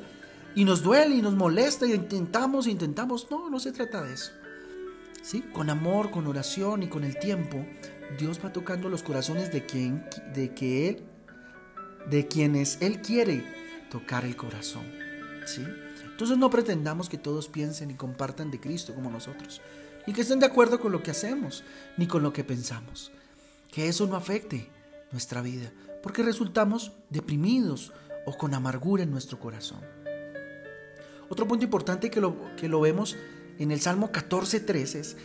y 0.56 0.65
nos 0.65 0.82
duele 0.82 1.15
y 1.15 1.22
nos 1.22 1.36
molesta 1.36 1.86
y 1.86 1.94
intentamos 1.94 2.68
intentamos. 2.68 3.27
No, 3.29 3.50
no 3.50 3.60
se 3.60 3.72
trata 3.72 4.03
de 4.03 4.13
eso. 4.13 4.32
¿Sí? 5.22 5.41
Con 5.53 5.70
amor, 5.70 6.12
con 6.12 6.27
oración 6.27 6.84
y 6.84 6.88
con 6.88 7.03
el 7.03 7.20
tiempo, 7.20 7.65
Dios 8.18 8.39
va 8.44 8.53
tocando 8.53 8.89
los 8.89 9.03
corazones 9.03 9.51
de 9.51 9.65
quien 9.65 10.06
de 10.34 10.53
que 10.53 10.89
él 10.89 11.03
de 12.10 12.27
quienes 12.27 12.77
él 12.82 13.01
quiere 13.01 13.44
tocar 13.91 14.25
el 14.25 14.36
corazón, 14.36 14.86
¿sí? 15.46 15.63
Entonces 16.06 16.38
no 16.38 16.50
pretendamos 16.50 17.10
que 17.10 17.18
todos 17.18 17.48
piensen 17.48 17.91
y 17.91 17.96
compartan 17.96 18.51
de 18.51 18.60
Cristo 18.60 18.94
como 18.96 19.10
nosotros, 19.10 19.62
ni 20.08 20.13
que 20.13 20.22
estén 20.22 20.39
de 20.39 20.46
acuerdo 20.46 20.79
con 20.79 20.91
lo 20.91 21.03
que 21.03 21.12
hacemos, 21.12 21.63
ni 21.98 22.08
con 22.08 22.24
lo 22.24 22.34
que 22.34 22.44
pensamos. 22.44 23.12
Que 23.72 23.88
eso 23.88 24.08
no 24.08 24.15
afecte 24.15 24.70
nuestra 25.12 25.41
vida, 25.41 25.72
porque 26.01 26.24
resultamos 26.24 26.94
deprimidos 27.10 27.94
o 28.25 28.38
con 28.38 28.53
amargura 28.53 29.03
en 29.03 29.12
nuestro 29.12 29.39
corazón. 29.39 29.79
Otro 31.30 31.48
punto 31.48 31.64
importante 31.64 32.10
que 32.10 32.22
lo, 32.22 32.56
que 32.56 32.68
lo 32.68 32.82
vemos 32.82 33.18
en 33.60 33.72
el 33.72 33.80
Salmo 33.80 34.12
14.3 34.12 34.96
es, 34.96 35.18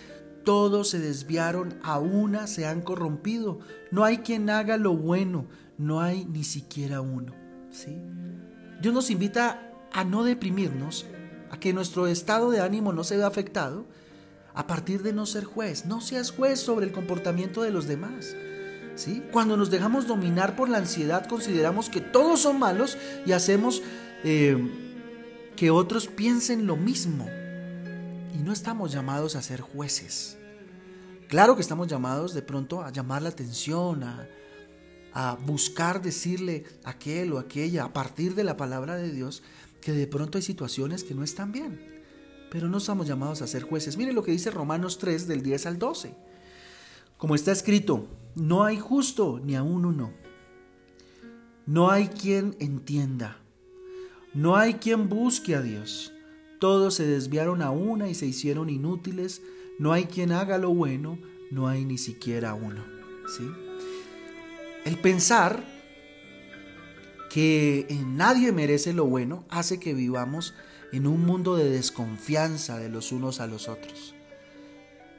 todos 0.45 0.91
se 0.91 0.99
desviaron, 0.99 1.79
a 1.83 1.99
una 1.99 2.47
se 2.47 2.67
han 2.67 2.83
corrompido, 2.83 3.61
no 3.91 4.05
hay 4.05 4.19
quien 4.19 4.51
haga 4.51 4.77
lo 4.77 4.95
bueno, 4.95 5.47
no 5.79 6.01
hay 6.01 6.25
ni 6.27 6.45
siquiera 6.45 7.01
uno. 7.01 7.35
¿sí? 7.71 7.97
Dios 8.81 8.93
nos 8.93 9.11
invita 9.11 9.73
a 9.93 10.05
no 10.05 10.25
deprimirnos, 10.25 11.07
a 11.51 11.59
que 11.59 11.73
nuestro 11.73 12.07
estado 12.07 12.51
de 12.51 12.61
ánimo 12.61 12.93
no 12.93 13.05
se 13.05 13.17
vea 13.17 13.27
afectado, 13.27 13.87
a 14.55 14.67
partir 14.67 15.03
de 15.03 15.13
no 15.13 15.27
ser 15.27 15.45
juez. 15.45 15.87
No 15.87 16.01
seas 16.01 16.31
juez 16.31 16.61
sobre 16.61 16.87
el 16.87 16.93
comportamiento 16.93 17.63
de 17.63 17.71
los 17.71 17.87
demás. 17.87 18.37
¿sí? 18.95 19.23
Cuando 19.33 19.57
nos 19.57 19.71
dejamos 19.71 20.07
dominar 20.07 20.57
por 20.57 20.69
la 20.69 20.79
ansiedad, 20.79 21.27
consideramos 21.27 21.89
que 21.89 22.01
todos 22.01 22.41
son 22.41 22.59
malos 22.59 22.97
y 23.27 23.33
hacemos 23.33 23.83
eh, 24.23 24.84
que 25.57 25.71
otros 25.71 26.07
piensen 26.09 26.67
lo 26.67 26.77
mismo. 26.77 27.27
Y 28.35 28.39
no 28.39 28.53
estamos 28.53 28.93
llamados 28.93 29.37
a 29.37 29.43
ser 29.43 29.61
jueces. 29.61 30.37
Claro 31.29 31.55
que 31.55 31.63
estamos 31.63 31.89
llamados 31.89 32.35
de 32.35 32.43
pronto 32.43 32.83
a 32.83 32.91
llamar 32.91 33.23
la 33.23 33.31
atención, 33.31 34.03
a, 34.05 34.29
buscar 35.47 36.03
decirle 36.03 36.65
a 36.83 36.91
aquel 36.91 37.33
o 37.33 37.39
aquella 37.39 37.85
a 37.85 37.93
partir 37.93 38.35
de 38.35 38.43
la 38.43 38.57
palabra 38.57 38.97
de 38.97 39.13
Dios 39.13 39.45
que 39.81 39.93
de 39.93 40.09
pronto 40.09 40.39
hay 40.39 40.43
situaciones 40.43 41.05
que 41.05 41.15
no 41.15 41.23
están 41.23 41.53
bien. 41.53 41.81
Pero 42.51 42.69
no 42.69 42.79
estamos 42.79 43.07
llamados 43.07 43.41
a 43.41 43.47
ser 43.47 43.63
jueces. 43.63 43.97
Mire 43.97 44.13
lo 44.13 44.25
que 44.25 44.33
dice 44.33 44.51
Romanos 44.51 44.99
3 44.99 45.29
del 45.29 45.43
10 45.43 45.67
al 45.67 45.79
12. 45.79 46.15
Como 47.17 47.37
está 47.37 47.53
escrito, 47.53 48.09
no 48.35 48.65
hay 48.65 48.79
justo 48.79 49.41
ni 49.43 49.55
aún 49.55 49.85
uno. 49.85 50.13
No 51.67 51.91
hay 51.91 52.09
quien 52.09 52.57
entienda. 52.59 53.44
No 54.35 54.57
hay 54.57 54.75
quien 54.75 55.09
busque 55.09 55.55
a 55.55 55.63
Dios. 55.63 56.13
Todos 56.59 56.95
se 56.95 57.07
desviaron 57.07 57.63
a 57.63 57.71
una 57.71 58.09
y 58.09 58.15
se 58.15 58.27
hicieron 58.27 58.69
inútiles. 58.69 59.43
No 59.79 59.93
hay 59.93 60.05
quien 60.05 60.33
haga 60.33 60.59
lo 60.59 60.75
bueno. 60.75 61.19
No 61.51 61.69
hay 61.69 61.85
ni 61.85 61.99
siquiera 61.99 62.55
uno. 62.55 62.85
¿Sí? 63.37 63.49
El 64.85 64.99
pensar 64.99 65.65
que 67.31 67.87
nadie 68.07 68.53
merece 68.53 68.93
lo 68.93 69.07
bueno 69.07 69.45
hace 69.49 69.81
que 69.81 69.95
vivamos 69.95 70.55
en 70.93 71.07
un 71.07 71.25
mundo 71.25 71.57
de 71.57 71.71
desconfianza 71.71 72.79
de 72.79 72.89
los 72.89 73.13
unos 73.13 73.41
a 73.41 73.47
los 73.47 73.69
otros. 73.69 74.15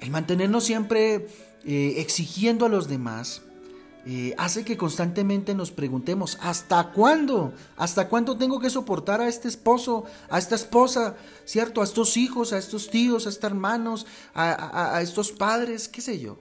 El 0.02 0.12
mantenernos 0.12 0.64
siempre 0.64 1.28
eh, 1.66 1.96
exigiendo 1.98 2.66
a 2.66 2.70
los 2.70 2.88
demás 2.88 3.42
eh, 4.06 4.36
hace 4.38 4.64
que 4.64 4.78
constantemente 4.78 5.56
nos 5.56 5.72
preguntemos, 5.72 6.38
¿hasta 6.42 6.92
cuándo? 6.92 7.54
¿Hasta 7.76 8.08
cuándo 8.08 8.38
tengo 8.38 8.60
que 8.60 8.70
soportar 8.70 9.22
a 9.22 9.28
este 9.28 9.48
esposo, 9.48 10.06
a 10.30 10.38
esta 10.38 10.56
esposa, 10.56 11.16
¿cierto? 11.46 11.82
A 11.82 11.86
estos 11.86 12.16
hijos, 12.18 12.54
a 12.54 12.58
estos 12.58 12.90
tíos, 12.90 13.26
a 13.26 13.30
estos 13.30 13.44
hermanos, 13.44 14.06
a 14.34 15.02
estos 15.02 15.32
padres, 15.32 15.88
qué 15.88 16.02
sé 16.02 16.20
yo. 16.20 16.38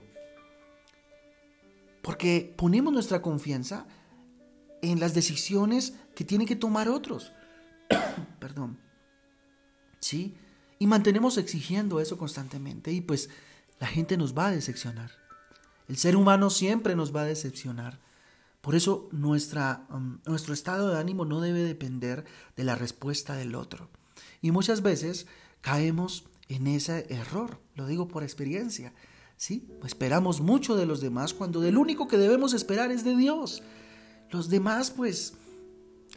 Porque 2.03 2.53
ponemos 2.55 2.93
nuestra 2.93 3.23
confianza 3.23 3.87
en 4.83 4.99
las 4.99 5.15
decisiones 5.15 5.93
que 6.13 6.23
tienen 6.23 6.47
que 6.47 6.55
tomar 6.55 6.87
otros. 6.87 7.31
Perdón. 8.39 8.79
¿Sí? 9.99 10.35
Y 10.77 10.85
mantenemos 10.85 11.39
exigiendo 11.39 11.99
eso 11.99 12.17
constantemente 12.17 12.91
y 12.91 13.01
pues 13.01 13.29
la 13.79 13.87
gente 13.87 14.17
nos 14.17 14.37
va 14.37 14.47
a 14.47 14.51
decepcionar. 14.51 15.24
El 15.87 15.97
ser 15.97 16.15
humano 16.15 16.49
siempre 16.49 16.95
nos 16.95 17.15
va 17.15 17.21
a 17.21 17.25
decepcionar. 17.25 17.99
Por 18.61 18.75
eso 18.75 19.07
nuestra, 19.11 19.85
um, 19.91 20.19
nuestro 20.25 20.53
estado 20.53 20.89
de 20.89 20.99
ánimo 20.99 21.25
no 21.25 21.41
debe 21.41 21.61
depender 21.61 22.25
de 22.55 22.63
la 22.63 22.75
respuesta 22.75 23.35
del 23.35 23.55
otro. 23.55 23.89
Y 24.41 24.51
muchas 24.51 24.81
veces 24.81 25.27
caemos 25.61 26.25
en 26.49 26.67
ese 26.67 27.05
error, 27.09 27.59
lo 27.75 27.87
digo 27.87 28.07
por 28.07 28.23
experiencia. 28.23 28.93
¿sí? 29.37 29.67
Esperamos 29.85 30.41
mucho 30.41 30.75
de 30.75 30.85
los 30.85 31.01
demás 31.01 31.33
cuando 31.33 31.61
del 31.61 31.77
único 31.77 32.07
que 32.07 32.17
debemos 32.17 32.53
esperar 32.53 32.91
es 32.91 33.03
de 33.03 33.15
Dios. 33.15 33.61
Los 34.31 34.49
demás, 34.49 34.91
pues, 34.91 35.33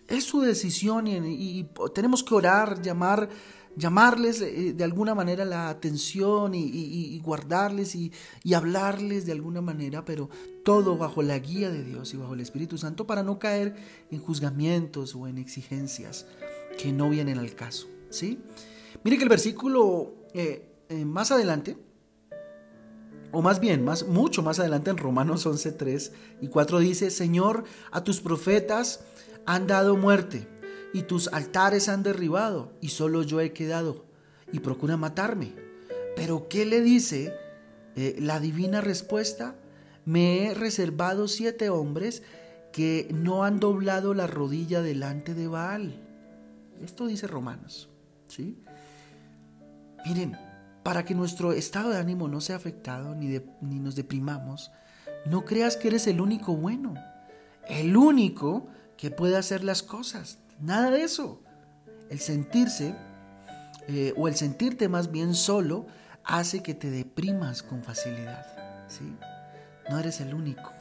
es 0.09 0.25
su 0.25 0.41
decisión 0.41 1.07
y, 1.07 1.69
tenemos 1.95 2.23
que 2.23 2.35
orar, 2.35 2.81
llamar, 2.81 3.29
llamarles 3.79 4.43
eh, 4.43 4.75
de 4.75 4.85
alguna 4.85 5.15
manera 5.15 5.45
la 5.45 5.69
atención 5.69 6.55
y, 6.55 7.19
guardarles 7.21 7.95
y, 7.95 8.13
hablarles 8.55 9.25
de 9.25 9.33
alguna 9.33 9.61
manera, 9.61 10.05
pero 10.05 10.29
todo 10.65 10.97
bajo 10.97 11.23
la 11.23 11.39
guía 11.39 11.71
de 11.71 11.85
Dios 11.85 12.13
y 12.13 12.17
bajo 12.17 12.35
el 12.35 12.41
Espíritu 12.41 12.77
Santo 12.77 13.07
para 13.07 13.23
no 13.23 13.39
caer 13.39 13.77
en 14.11 14.21
juzgamientos 14.21 15.15
o 15.15 15.29
en 15.29 15.39
exigencias 15.39 16.27
que 16.77 16.93
no 16.93 17.09
vienen 17.09 17.39
al 17.39 17.55
caso. 17.55 17.87
¿sí? 18.11 18.41
Mire 19.05 19.17
que 19.17 19.23
el 19.23 19.29
versículo 19.29 20.15
eh, 20.35 20.73
eh, 20.89 21.05
más 21.05 21.31
adelante 21.31 21.79
o 23.31 23.43
más 23.43 23.61
bien, 23.61 23.85
más, 23.85 24.07
mucho 24.07 24.43
más 24.43 24.59
adelante 24.59 24.91
en 24.91 24.97
Romanos 24.97 25.45
11, 25.45 25.73
3 25.73 26.13
y 26.41 26.49
4 26.49 26.79
dice, 26.79 27.11
Señor, 27.11 27.65
a 27.91 28.03
tus 28.03 28.21
profetas 28.21 29.05
han 29.45 29.67
dado 29.67 29.97
muerte 29.97 30.49
y 30.93 31.03
tus 31.03 31.29
altares 31.29 31.89
han 31.89 32.03
derribado 32.03 32.73
y 32.81 32.89
solo 32.89 33.23
yo 33.23 33.41
he 33.41 33.53
quedado 33.53 34.07
y 34.53 34.61
procura 34.61 34.97
matarme. 34.97 35.55
Pero 36.17 36.49
¿qué 36.49 36.65
le 36.65 36.81
dice 36.81 37.35
eh, 37.97 38.17
la 38.19 38.41
divina 38.41 38.81
respuesta? 38.81 39.55
Me 40.05 40.47
he 40.47 40.55
reservado 40.55 41.29
siete 41.29 41.71
hombres 41.71 42.23
que 42.73 43.09
no 43.13 43.45
han 43.45 43.61
doblado 43.61 44.15
la 44.15 44.27
rodilla 44.27 44.83
delante 44.83 45.35
de 45.35 45.49
Baal. 45.49 46.03
Esto 46.83 47.07
dice 47.07 47.27
Romanos. 47.27 47.89
¿sí? 48.29 48.59
Miren, 50.07 50.37
para 50.83 51.05
que 51.05 51.15
nuestro 51.15 51.53
estado 51.53 51.91
de 51.91 51.99
ánimo 51.99 52.29
no 52.29 52.41
sea 52.41 52.57
afectado 52.57 53.15
ni, 53.15 53.41
ni 53.61 53.79
nos 53.79 53.97
deprimamos, 53.97 54.71
no 55.27 55.45
creas 55.45 55.77
que 55.77 55.89
eres 55.89 56.07
el 56.07 56.21
único 56.21 56.57
bueno, 56.57 56.95
el 57.69 57.97
único 57.97 58.67
que 58.97 59.11
puede 59.11 59.37
hacer 59.37 59.65
las 59.65 59.83
cosas. 59.83 60.39
Nada 60.61 60.91
de 60.91 61.03
eso. 61.03 61.41
El 62.11 62.21
sentirse 62.21 62.95
eh, 63.89 64.13
o 64.17 64.29
el 64.29 64.37
sentirte 64.37 64.89
más 64.89 65.11
bien 65.11 65.35
solo 65.35 65.87
hace 66.25 66.63
que 66.63 66.75
te 66.75 66.91
deprimas 66.91 67.63
con 67.63 67.83
facilidad. 67.83 68.47
¿sí? 68.89 69.17
No 69.89 69.99
eres 69.99 70.21
el 70.21 70.35
único. 70.35 70.73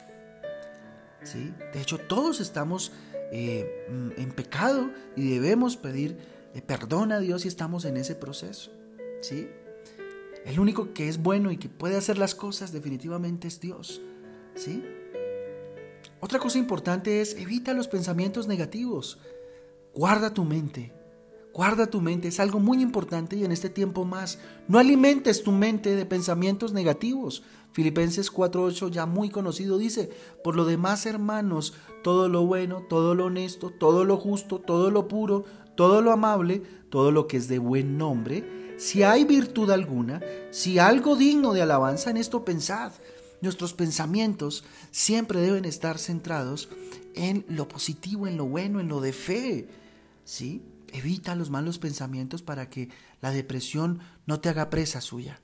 ¿sí? 1.22 1.54
De 1.72 1.80
hecho, 1.80 1.98
todos 1.98 2.40
estamos 2.40 2.92
eh, 3.32 3.86
en 4.16 4.32
pecado 4.32 4.90
y 5.16 5.30
debemos 5.30 5.76
pedir 5.76 6.18
eh, 6.54 6.62
perdón 6.62 7.12
a 7.12 7.18
Dios 7.18 7.42
si 7.42 7.48
estamos 7.48 7.84
en 7.84 7.96
ese 7.96 8.14
proceso. 8.14 8.70
¿sí? 9.22 9.48
El 10.44 10.60
único 10.60 10.92
que 10.92 11.08
es 11.08 11.22
bueno 11.22 11.50
y 11.50 11.56
que 11.56 11.68
puede 11.68 11.96
hacer 11.96 12.18
las 12.18 12.34
cosas 12.34 12.72
definitivamente 12.72 13.48
es 13.48 13.60
Dios. 13.60 14.02
¿Sí? 14.54 14.84
Otra 16.20 16.38
cosa 16.40 16.58
importante 16.58 17.20
es 17.20 17.36
evita 17.36 17.72
los 17.72 17.88
pensamientos 17.88 18.48
negativos. 18.48 19.18
Guarda 19.98 20.32
tu 20.32 20.44
mente. 20.44 20.92
Guarda 21.52 21.88
tu 21.88 22.00
mente, 22.00 22.28
es 22.28 22.38
algo 22.38 22.60
muy 22.60 22.80
importante 22.80 23.34
y 23.34 23.44
en 23.44 23.50
este 23.50 23.68
tiempo 23.68 24.04
más. 24.04 24.38
No 24.68 24.78
alimentes 24.78 25.42
tu 25.42 25.50
mente 25.50 25.96
de 25.96 26.06
pensamientos 26.06 26.72
negativos. 26.72 27.42
Filipenses 27.72 28.30
4:8 28.30 28.90
ya 28.90 29.06
muy 29.06 29.28
conocido 29.28 29.76
dice, 29.76 30.08
por 30.44 30.54
lo 30.54 30.66
demás 30.66 31.04
hermanos, 31.04 31.74
todo 32.04 32.28
lo 32.28 32.46
bueno, 32.46 32.84
todo 32.88 33.16
lo 33.16 33.24
honesto, 33.24 33.70
todo 33.70 34.04
lo 34.04 34.18
justo, 34.18 34.60
todo 34.60 34.92
lo 34.92 35.08
puro, 35.08 35.46
todo 35.74 36.00
lo 36.00 36.12
amable, 36.12 36.62
todo 36.90 37.10
lo 37.10 37.26
que 37.26 37.36
es 37.36 37.48
de 37.48 37.58
buen 37.58 37.98
nombre, 37.98 38.76
si 38.78 39.02
hay 39.02 39.24
virtud 39.24 39.68
alguna, 39.72 40.20
si 40.52 40.78
algo 40.78 41.16
digno 41.16 41.54
de 41.54 41.62
alabanza 41.62 42.10
en 42.10 42.18
esto 42.18 42.44
pensad. 42.44 42.92
Nuestros 43.40 43.74
pensamientos 43.74 44.62
siempre 44.92 45.40
deben 45.40 45.64
estar 45.64 45.98
centrados 45.98 46.68
en 47.16 47.44
lo 47.48 47.66
positivo, 47.66 48.28
en 48.28 48.36
lo 48.36 48.46
bueno, 48.46 48.78
en 48.78 48.86
lo 48.86 49.00
de 49.00 49.12
fe. 49.12 49.68
Evita 50.92 51.34
los 51.34 51.50
malos 51.50 51.78
pensamientos 51.78 52.42
para 52.42 52.68
que 52.70 52.90
la 53.20 53.30
depresión 53.30 54.00
no 54.26 54.40
te 54.40 54.48
haga 54.48 54.70
presa 54.70 55.00
suya. 55.00 55.40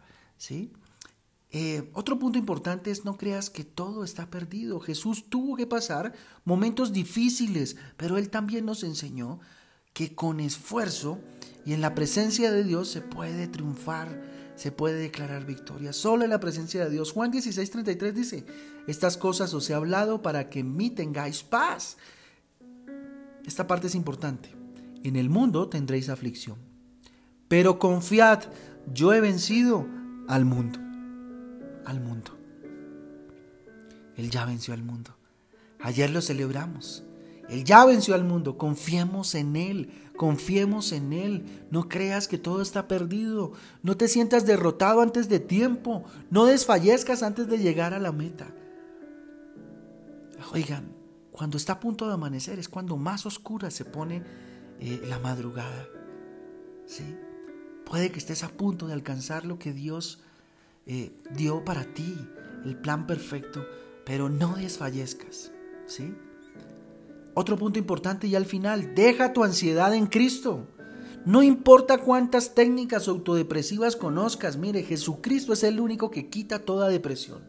Eh, 1.51 1.91
otro 1.93 2.19
punto 2.19 2.39
importante 2.39 2.91
es 2.91 3.05
no 3.05 3.17
creas 3.17 3.49
que 3.49 3.65
todo 3.65 4.05
está 4.05 4.29
perdido. 4.31 4.81
Jesús 4.81 5.29
tuvo 5.29 5.57
que 5.57 5.67
pasar 5.67 6.13
momentos 6.45 6.93
difíciles, 6.93 7.77
pero 7.97 8.19
Él 8.19 8.29
también 8.31 8.67
nos 8.67 8.83
enseñó 8.83 9.41
que 9.93 10.15
con 10.15 10.41
esfuerzo 10.41 11.21
y 11.65 11.73
en 11.73 11.81
la 11.81 11.95
presencia 11.95 12.51
de 12.51 12.65
Dios 12.65 12.89
se 12.89 13.01
puede 13.01 13.47
triunfar, 13.47 14.21
se 14.57 14.73
puede 14.73 14.99
declarar 14.99 15.47
victoria. 15.47 15.93
Solo 15.93 16.25
en 16.25 16.31
la 16.31 16.41
presencia 16.41 16.85
de 16.85 16.91
Dios. 16.91 17.13
Juan 17.13 17.33
16:33 17.33 18.13
dice, 18.13 18.47
estas 18.87 19.17
cosas 19.17 19.55
os 19.55 19.71
he 19.71 19.75
hablado 19.75 20.21
para 20.21 20.51
que 20.51 20.61
en 20.61 20.77
mí 20.77 20.91
tengáis 20.91 21.43
paz. 21.43 21.97
Esta 23.47 23.67
parte 23.67 23.87
es 23.87 23.95
importante. 23.95 24.64
En 25.05 25.15
el 25.15 25.31
mundo 25.31 25.69
tendréis 25.69 26.09
aflicción, 26.09 26.57
pero 27.47 27.79
confiad, 27.79 28.43
yo 28.93 29.13
he 29.13 29.21
vencido 29.21 29.87
al 30.27 30.45
mundo 30.45 30.85
al 31.85 32.01
mundo. 32.01 32.33
Él 34.17 34.31
ya 34.31 34.45
venció 34.45 34.75
al 34.75 34.83
mundo. 34.83 35.17
Ayer 35.81 36.11
lo 36.11 36.21
celebramos. 36.21 37.05
Él 37.49 37.65
ya 37.65 37.85
venció 37.85 38.15
al 38.15 38.25
mundo. 38.25 38.57
Confiemos 38.57 39.35
en 39.35 39.57
Él. 39.57 39.91
Confiemos 40.17 40.93
en 40.93 41.13
Él. 41.13 41.67
No 41.71 41.89
creas 41.89 42.29
que 42.29 42.39
todo 42.39 42.63
está 42.63 42.89
perdido. 42.89 43.53
No 43.83 43.97
te 43.97 44.09
sientas 44.09 44.47
derrotado 44.47 45.01
antes 45.01 45.29
de 45.29 45.41
tiempo. 45.41 46.05
No 46.31 46.47
desfallezcas 46.47 47.23
antes 47.23 47.49
de 47.49 47.59
llegar 47.59 47.93
a 47.93 47.99
la 47.99 48.13
meta. 48.13 48.55
Oigan, 50.53 50.93
cuando 51.33 51.57
está 51.57 51.75
a 51.75 51.81
punto 51.81 52.07
de 52.07 52.15
amanecer 52.15 52.59
es 52.59 52.69
cuando 52.69 52.97
más 52.97 53.27
oscura 53.27 53.71
se 53.71 53.85
pone 53.85 54.23
eh, 54.81 55.01
la 55.09 55.19
madrugada. 55.19 55.89
¿Sí? 56.87 57.17
Puede 57.85 58.11
que 58.11 58.19
estés 58.19 58.43
a 58.45 58.49
punto 58.49 58.87
de 58.87 58.93
alcanzar 58.93 59.45
lo 59.45 59.59
que 59.59 59.73
Dios 59.73 60.21
eh, 60.87 61.13
dio 61.31 61.65
para 61.65 61.85
ti 61.85 62.17
el 62.65 62.77
plan 62.77 63.07
perfecto, 63.07 63.67
pero 64.05 64.29
no 64.29 64.57
desfallezcas, 64.57 65.53
¿sí? 65.87 66.15
Otro 67.35 67.57
punto 67.57 67.79
importante 67.79 68.27
y 68.27 68.35
al 68.37 68.47
final, 68.47 68.95
deja 68.95 69.33
tu 69.33 69.45
ansiedad 69.45 69.95
en 69.95 70.07
Cristo. 70.07 70.69
No 71.25 71.43
importa 71.43 71.99
cuántas 71.99 72.55
técnicas 72.55 73.09
autodepresivas 73.09 73.97
conozcas, 73.97 74.57
mire, 74.57 74.83
Jesucristo 74.83 75.53
es 75.53 75.63
el 75.65 75.81
único 75.81 76.11
que 76.11 76.29
quita 76.29 76.61
toda 76.61 76.89
depresión. 76.89 77.43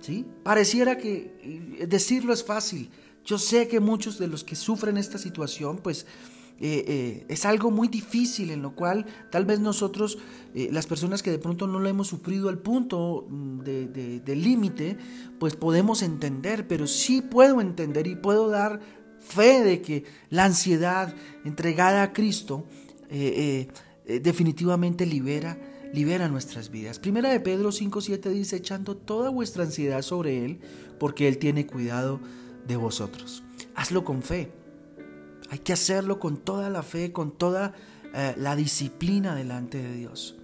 ¿Sí? 0.00 0.26
Pareciera 0.42 0.98
que 0.98 1.78
eh, 1.80 1.86
decirlo 1.86 2.34
es 2.34 2.44
fácil. 2.44 2.90
Yo 3.24 3.38
sé 3.38 3.68
que 3.68 3.80
muchos 3.80 4.18
de 4.18 4.28
los 4.28 4.44
que 4.44 4.54
sufren 4.54 4.96
esta 4.96 5.18
situación, 5.18 5.78
pues 5.78 6.06
eh, 6.60 6.84
eh, 6.86 7.26
es 7.28 7.46
algo 7.46 7.72
muy 7.72 7.88
difícil 7.88 8.50
en 8.50 8.62
lo 8.62 8.76
cual 8.76 9.06
tal 9.30 9.44
vez 9.44 9.58
nosotros, 9.58 10.18
eh, 10.54 10.68
las 10.70 10.86
personas 10.86 11.20
que 11.20 11.32
de 11.32 11.40
pronto 11.40 11.66
no 11.66 11.80
lo 11.80 11.88
hemos 11.88 12.06
sufrido 12.06 12.48
al 12.48 12.58
punto 12.58 13.26
mm, 13.28 13.60
de, 13.60 14.36
límite, 14.36 14.96
pues 15.40 15.56
podemos 15.56 16.02
entender, 16.02 16.68
pero 16.68 16.86
sí 16.86 17.22
puedo 17.22 17.60
entender 17.60 18.06
y 18.06 18.14
puedo 18.14 18.48
dar 18.48 18.80
fe 19.18 19.64
de 19.64 19.82
que 19.82 20.04
la 20.30 20.44
ansiedad 20.44 21.14
entregada 21.44 22.02
a 22.02 22.12
Cristo 22.12 22.66
definitivamente 24.06 25.06
libera, 25.06 25.56
libera 25.92 26.28
nuestras 26.28 26.68
vidas. 26.68 26.98
Primera 26.98 27.30
de 27.30 27.38
Pedro 27.40 27.70
5.7 27.70 28.30
dice, 28.30 28.56
echando 28.56 28.96
toda 28.96 29.30
vuestra 29.30 29.64
ansiedad 29.64 30.02
sobre 30.02 30.44
Él, 30.44 30.58
porque 30.98 31.28
Él 31.28 31.38
tiene 31.38 31.66
cuidado 31.66 32.20
vosotros. 32.76 33.42
Hazlo 33.74 34.04
con 34.04 34.22
fe. 34.22 34.52
Hay 35.50 35.58
que 35.58 35.72
hacerlo 35.72 36.18
con 36.18 36.38
toda 36.38 36.70
la 36.70 36.82
fe, 36.82 37.12
con 37.12 37.30
toda 37.32 37.74
eh, 38.14 38.34
la 38.36 38.56
disciplina 38.56 39.34
delante 39.34 39.78
de 39.78 39.94
Dios. 39.94 40.36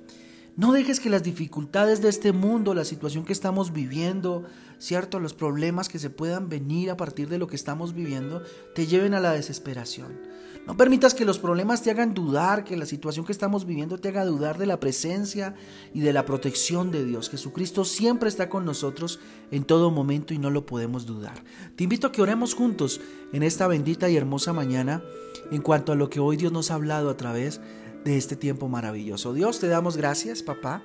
No 0.56 0.72
dejes 0.72 1.00
que 1.00 1.08
las 1.08 1.22
dificultades 1.22 2.02
de 2.02 2.08
este 2.10 2.32
mundo, 2.32 2.74
la 2.74 2.84
situación 2.84 3.24
que 3.24 3.32
estamos 3.32 3.72
viviendo, 3.72 4.44
cierto, 4.78 5.18
los 5.18 5.32
problemas 5.32 5.88
que 5.88 5.98
se 5.98 6.10
puedan 6.10 6.48
venir 6.48 6.90
a 6.90 6.96
partir 6.96 7.28
de 7.28 7.38
lo 7.38 7.46
que 7.46 7.56
estamos 7.56 7.94
viviendo, 7.94 8.42
te 8.74 8.86
lleven 8.86 9.14
a 9.14 9.20
la 9.20 9.32
desesperación. 9.32 10.20
No 10.66 10.76
permitas 10.76 11.14
que 11.14 11.24
los 11.24 11.38
problemas 11.38 11.82
te 11.82 11.90
hagan 11.90 12.14
dudar, 12.14 12.64
que 12.64 12.76
la 12.76 12.86
situación 12.86 13.24
que 13.24 13.32
estamos 13.32 13.64
viviendo 13.66 13.98
te 13.98 14.08
haga 14.08 14.24
dudar 14.24 14.58
de 14.58 14.66
la 14.66 14.78
presencia 14.78 15.54
y 15.94 16.00
de 16.00 16.12
la 16.12 16.24
protección 16.24 16.90
de 16.90 17.04
Dios. 17.04 17.30
Jesucristo 17.30 17.84
siempre 17.84 18.28
está 18.28 18.48
con 18.48 18.64
nosotros 18.64 19.20
en 19.50 19.64
todo 19.64 19.90
momento 19.90 20.34
y 20.34 20.38
no 20.38 20.50
lo 20.50 20.66
podemos 20.66 21.06
dudar. 21.06 21.42
Te 21.76 21.84
invito 21.84 22.06
a 22.06 22.12
que 22.12 22.22
oremos 22.22 22.54
juntos 22.54 23.00
en 23.32 23.42
esta 23.42 23.66
bendita 23.66 24.08
y 24.10 24.16
hermosa 24.16 24.52
mañana 24.52 25.02
en 25.50 25.62
cuanto 25.62 25.92
a 25.92 25.96
lo 25.96 26.10
que 26.10 26.20
hoy 26.20 26.36
Dios 26.36 26.52
nos 26.52 26.70
ha 26.70 26.74
hablado 26.74 27.10
a 27.10 27.16
través 27.16 27.60
de 28.04 28.16
este 28.16 28.36
tiempo 28.36 28.68
maravilloso. 28.68 29.32
Dios, 29.32 29.58
te 29.60 29.68
damos 29.68 29.96
gracias, 29.96 30.42
papá, 30.42 30.82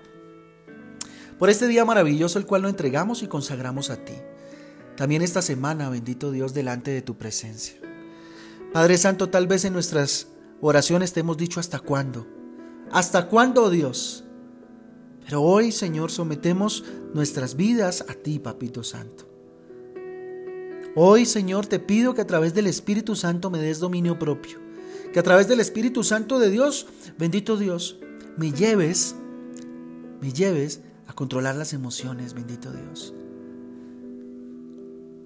por 1.38 1.50
este 1.50 1.68
día 1.68 1.86
maravilloso 1.86 2.40
el 2.40 2.46
cual 2.46 2.64
lo 2.64 2.70
entregamos 2.70 3.24
y 3.24 3.28
consagramos 3.28 3.90
a 3.90 3.98
ti. 4.04 4.14
También 4.96 5.22
esta 5.22 5.42
semana, 5.42 5.90
bendito 5.90 6.32
Dios, 6.32 6.54
delante 6.54 6.92
de 6.92 7.02
tu 7.02 7.18
presencia. 7.18 7.76
Padre 8.76 8.98
Santo, 8.98 9.30
tal 9.30 9.48
vez 9.48 9.64
en 9.64 9.72
nuestras 9.72 10.28
oraciones 10.60 11.14
te 11.14 11.22
hemos 11.22 11.38
dicho 11.38 11.62
hasta 11.62 11.80
cuándo. 11.80 12.28
¿Hasta 12.92 13.30
cuándo, 13.30 13.64
oh 13.64 13.70
Dios? 13.70 14.26
Pero 15.24 15.44
hoy, 15.44 15.72
Señor, 15.72 16.12
sometemos 16.12 16.84
nuestras 17.14 17.56
vidas 17.56 18.04
a 18.10 18.16
ti, 18.16 18.38
Papito 18.38 18.84
Santo. 18.84 19.30
Hoy, 20.94 21.26
Señor, 21.26 21.68
te 21.68 21.80
pido 21.80 22.14
que 22.16 22.20
a 22.20 22.28
través 22.28 22.54
del 22.54 22.68
Espíritu 22.68 23.16
Santo 23.16 23.50
me 23.50 23.60
des 23.60 23.80
dominio 23.80 24.20
propio. 24.20 24.60
Que 25.14 25.22
a 25.22 25.24
través 25.24 25.48
del 25.48 25.62
Espíritu 25.62 26.04
Santo 26.04 26.38
de 26.38 26.50
Dios, 26.50 26.86
bendito 27.18 27.56
Dios, 27.56 28.00
me 28.36 28.52
lleves, 28.52 29.16
me 30.20 30.34
lleves 30.34 30.82
a 31.08 31.14
controlar 31.14 31.56
las 31.56 31.72
emociones, 31.72 32.34
bendito 32.34 32.74
Dios. 32.74 33.14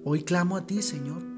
Hoy 0.04 0.22
clamo 0.22 0.56
a 0.56 0.68
ti, 0.68 0.82
Señor, 0.82 1.29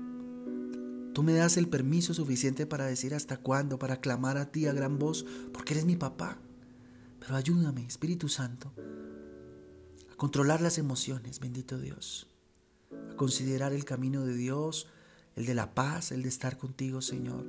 Tú 1.13 1.23
me 1.23 1.35
das 1.35 1.57
el 1.57 1.69
permiso 1.69 2.15
suficiente 2.15 2.67
para 2.67 2.87
decir 2.87 3.15
hasta 3.15 3.37
cuándo, 3.37 3.79
para 3.79 4.01
clamar 4.01 4.39
a 4.39 4.51
ti 4.51 4.67
a 4.67 4.73
gran 4.73 4.99
voz, 4.99 5.27
porque 5.53 5.75
eres 5.75 5.85
mi 5.85 5.97
papá. 5.97 6.39
Pero 7.21 7.37
ayúdame, 7.37 7.87
Espíritu 7.87 8.29
Santo, 8.29 8.73
a 10.11 10.17
controlar 10.17 10.61
las 10.61 10.79
emociones, 10.79 11.39
bendito 11.39 11.79
Dios, 11.79 12.29
a 13.11 13.17
considerar 13.17 13.73
el 13.73 13.85
camino 13.85 14.25
de 14.25 14.35
Dios, 14.35 14.89
el 15.37 15.47
de 15.47 15.55
la 15.55 15.75
paz, 15.75 16.13
el 16.13 16.23
de 16.23 16.29
estar 16.29 16.57
contigo, 16.57 17.03
Señor, 17.03 17.47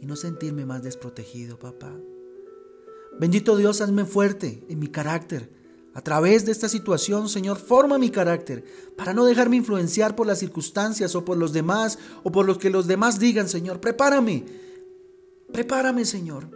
y 0.00 0.06
no 0.06 0.14
sentirme 0.14 0.66
más 0.66 0.82
desprotegido, 0.82 1.58
papá. 1.58 1.92
Bendito 3.18 3.56
Dios, 3.56 3.80
hazme 3.80 4.04
fuerte 4.04 4.62
en 4.68 4.78
mi 4.78 4.88
carácter, 4.88 5.50
a 5.96 6.02
través 6.02 6.44
de 6.44 6.52
esta 6.52 6.68
situación, 6.68 7.26
Señor, 7.26 7.56
forma 7.56 7.96
mi 7.96 8.10
carácter 8.10 8.62
para 8.98 9.14
no 9.14 9.24
dejarme 9.24 9.56
influenciar 9.56 10.14
por 10.14 10.26
las 10.26 10.38
circunstancias 10.38 11.14
o 11.14 11.24
por 11.24 11.38
los 11.38 11.54
demás 11.54 11.98
o 12.22 12.30
por 12.30 12.44
lo 12.44 12.58
que 12.58 12.68
los 12.68 12.86
demás 12.86 13.18
digan, 13.18 13.48
Señor. 13.48 13.80
Prepárame, 13.80 14.44
prepárame, 15.50 16.04
Señor. 16.04 16.50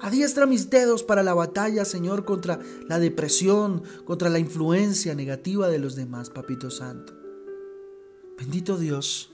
Adiestra 0.00 0.46
mis 0.46 0.70
dedos 0.70 1.02
para 1.02 1.22
la 1.22 1.34
batalla, 1.34 1.84
Señor, 1.84 2.24
contra 2.24 2.58
la 2.88 2.98
depresión, 2.98 3.82
contra 4.06 4.30
la 4.30 4.38
influencia 4.38 5.14
negativa 5.14 5.68
de 5.68 5.78
los 5.78 5.94
demás, 5.94 6.30
Papito 6.30 6.70
Santo. 6.70 7.12
Bendito 8.38 8.78
Dios. 8.78 9.30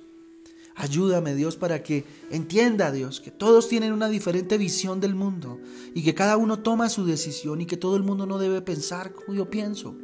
Ayúdame 0.77 1.35
Dios 1.35 1.57
para 1.57 1.83
que 1.83 2.05
entienda 2.31 2.93
Dios 2.93 3.21
que 3.21 3.31
todos 3.31 3.67
tienen 3.67 3.95
una 3.95 4.11
diferente 4.11 4.59
visión 4.59 5.01
del 5.01 5.15
mundo 5.15 5.59
y 5.95 6.03
que 6.03 6.15
cada 6.15 6.37
uno 6.37 6.59
toma 6.59 6.91
su 6.91 7.07
decisión 7.07 7.63
y 7.63 7.67
que 7.67 7.79
todo 7.79 7.97
el 7.97 8.03
mundo 8.03 8.27
no 8.27 8.39
debe 8.39 8.61
pensar 8.61 9.15
como 9.15 9.35
yo 9.35 9.49
pienso. 9.49 9.97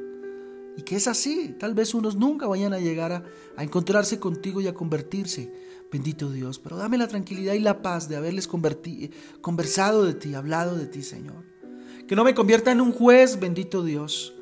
Y 0.79 0.83
que 0.83 0.97
es 0.97 1.09
así, 1.09 1.55
tal 1.61 1.75
vez 1.75 1.93
unos 1.93 2.17
nunca 2.17 2.47
vayan 2.47 2.73
a 2.73 2.79
llegar 2.79 3.13
a, 3.13 3.63
encontrarse 3.63 4.19
contigo 4.19 4.63
y 4.63 4.67
a 4.67 4.73
convertirse. 4.73 5.53
Bendito 5.93 6.31
Dios, 6.31 6.59
pero 6.59 6.79
dame 6.79 6.97
la 6.97 7.07
tranquilidad 7.07 7.53
y 7.53 7.59
la 7.59 7.83
paz 7.83 8.09
de 8.09 8.17
haberles 8.17 8.49
conversado 8.49 10.07
de 10.07 10.15
ti, 10.15 10.35
hablado 10.35 10.75
de 10.75 10.87
ti, 10.87 11.03
Señor. 11.03 11.45
Que 12.09 12.17
no 12.17 12.25
me 12.25 12.35
convierta 12.35 12.73
en 12.73 12.81
un 12.81 12.93
juez, 12.93 13.39
bendito 13.39 13.85
Dios, 13.85 14.33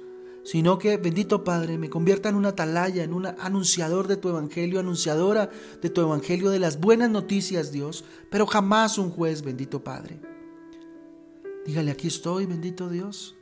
sino 0.50 0.80
que, 0.80 0.96
bendito 0.96 1.44
Padre, 1.44 1.78
me 1.78 1.88
convierta 1.88 2.28
en 2.28 2.34
una 2.34 2.48
atalaya, 2.48 3.04
en 3.04 3.14
un 3.14 3.24
anunciador 3.24 4.08
de 4.08 4.16
tu 4.16 4.30
evangelio, 4.30 4.80
anunciadora 4.80 5.48
de 5.80 5.90
tu 5.90 6.00
evangelio, 6.00 6.50
de 6.50 6.58
las 6.58 6.80
buenas 6.80 7.08
noticias, 7.08 7.70
Dios, 7.70 8.04
pero 8.30 8.48
jamás 8.48 8.98
un 8.98 9.10
juez, 9.12 9.42
bendito 9.42 9.84
Padre. 9.84 10.20
Dígale, 11.64 11.92
aquí 11.92 12.08
estoy, 12.08 12.46
bendito 12.46 12.88
Dios. 12.88 13.36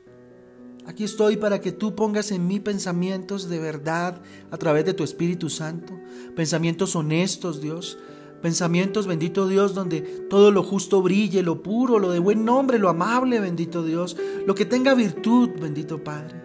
Aquí 0.85 1.03
estoy 1.03 1.37
para 1.37 1.59
que 1.59 1.71
tú 1.71 1.95
pongas 1.95 2.29
en 2.31 2.45
mí 2.45 2.59
pensamientos 2.59 3.49
de 3.49 3.57
verdad 3.57 4.21
a 4.51 4.57
través 4.57 4.85
de 4.85 4.93
tu 4.93 5.03
Espíritu 5.03 5.49
Santo, 5.49 5.99
pensamientos 6.35 6.95
honestos, 6.95 7.59
Dios, 7.59 7.97
pensamientos, 8.43 9.07
bendito 9.07 9.47
Dios, 9.47 9.73
donde 9.73 10.01
todo 10.29 10.51
lo 10.51 10.61
justo 10.61 11.01
brille, 11.01 11.41
lo 11.41 11.63
puro, 11.63 11.97
lo 11.97 12.11
de 12.11 12.19
buen 12.19 12.45
nombre, 12.45 12.77
lo 12.77 12.87
amable, 12.87 13.39
bendito 13.39 13.83
Dios, 13.83 14.15
lo 14.45 14.53
que 14.53 14.65
tenga 14.65 14.93
virtud, 14.93 15.49
bendito 15.59 16.03
Padre. 16.03 16.38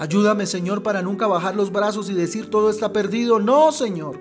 Ayúdame, 0.00 0.46
Señor, 0.46 0.82
para 0.82 1.02
nunca 1.02 1.26
bajar 1.26 1.54
los 1.54 1.70
brazos 1.70 2.08
y 2.08 2.14
decir 2.14 2.48
todo 2.48 2.70
está 2.70 2.90
perdido. 2.90 3.38
No, 3.38 3.70
Señor. 3.70 4.18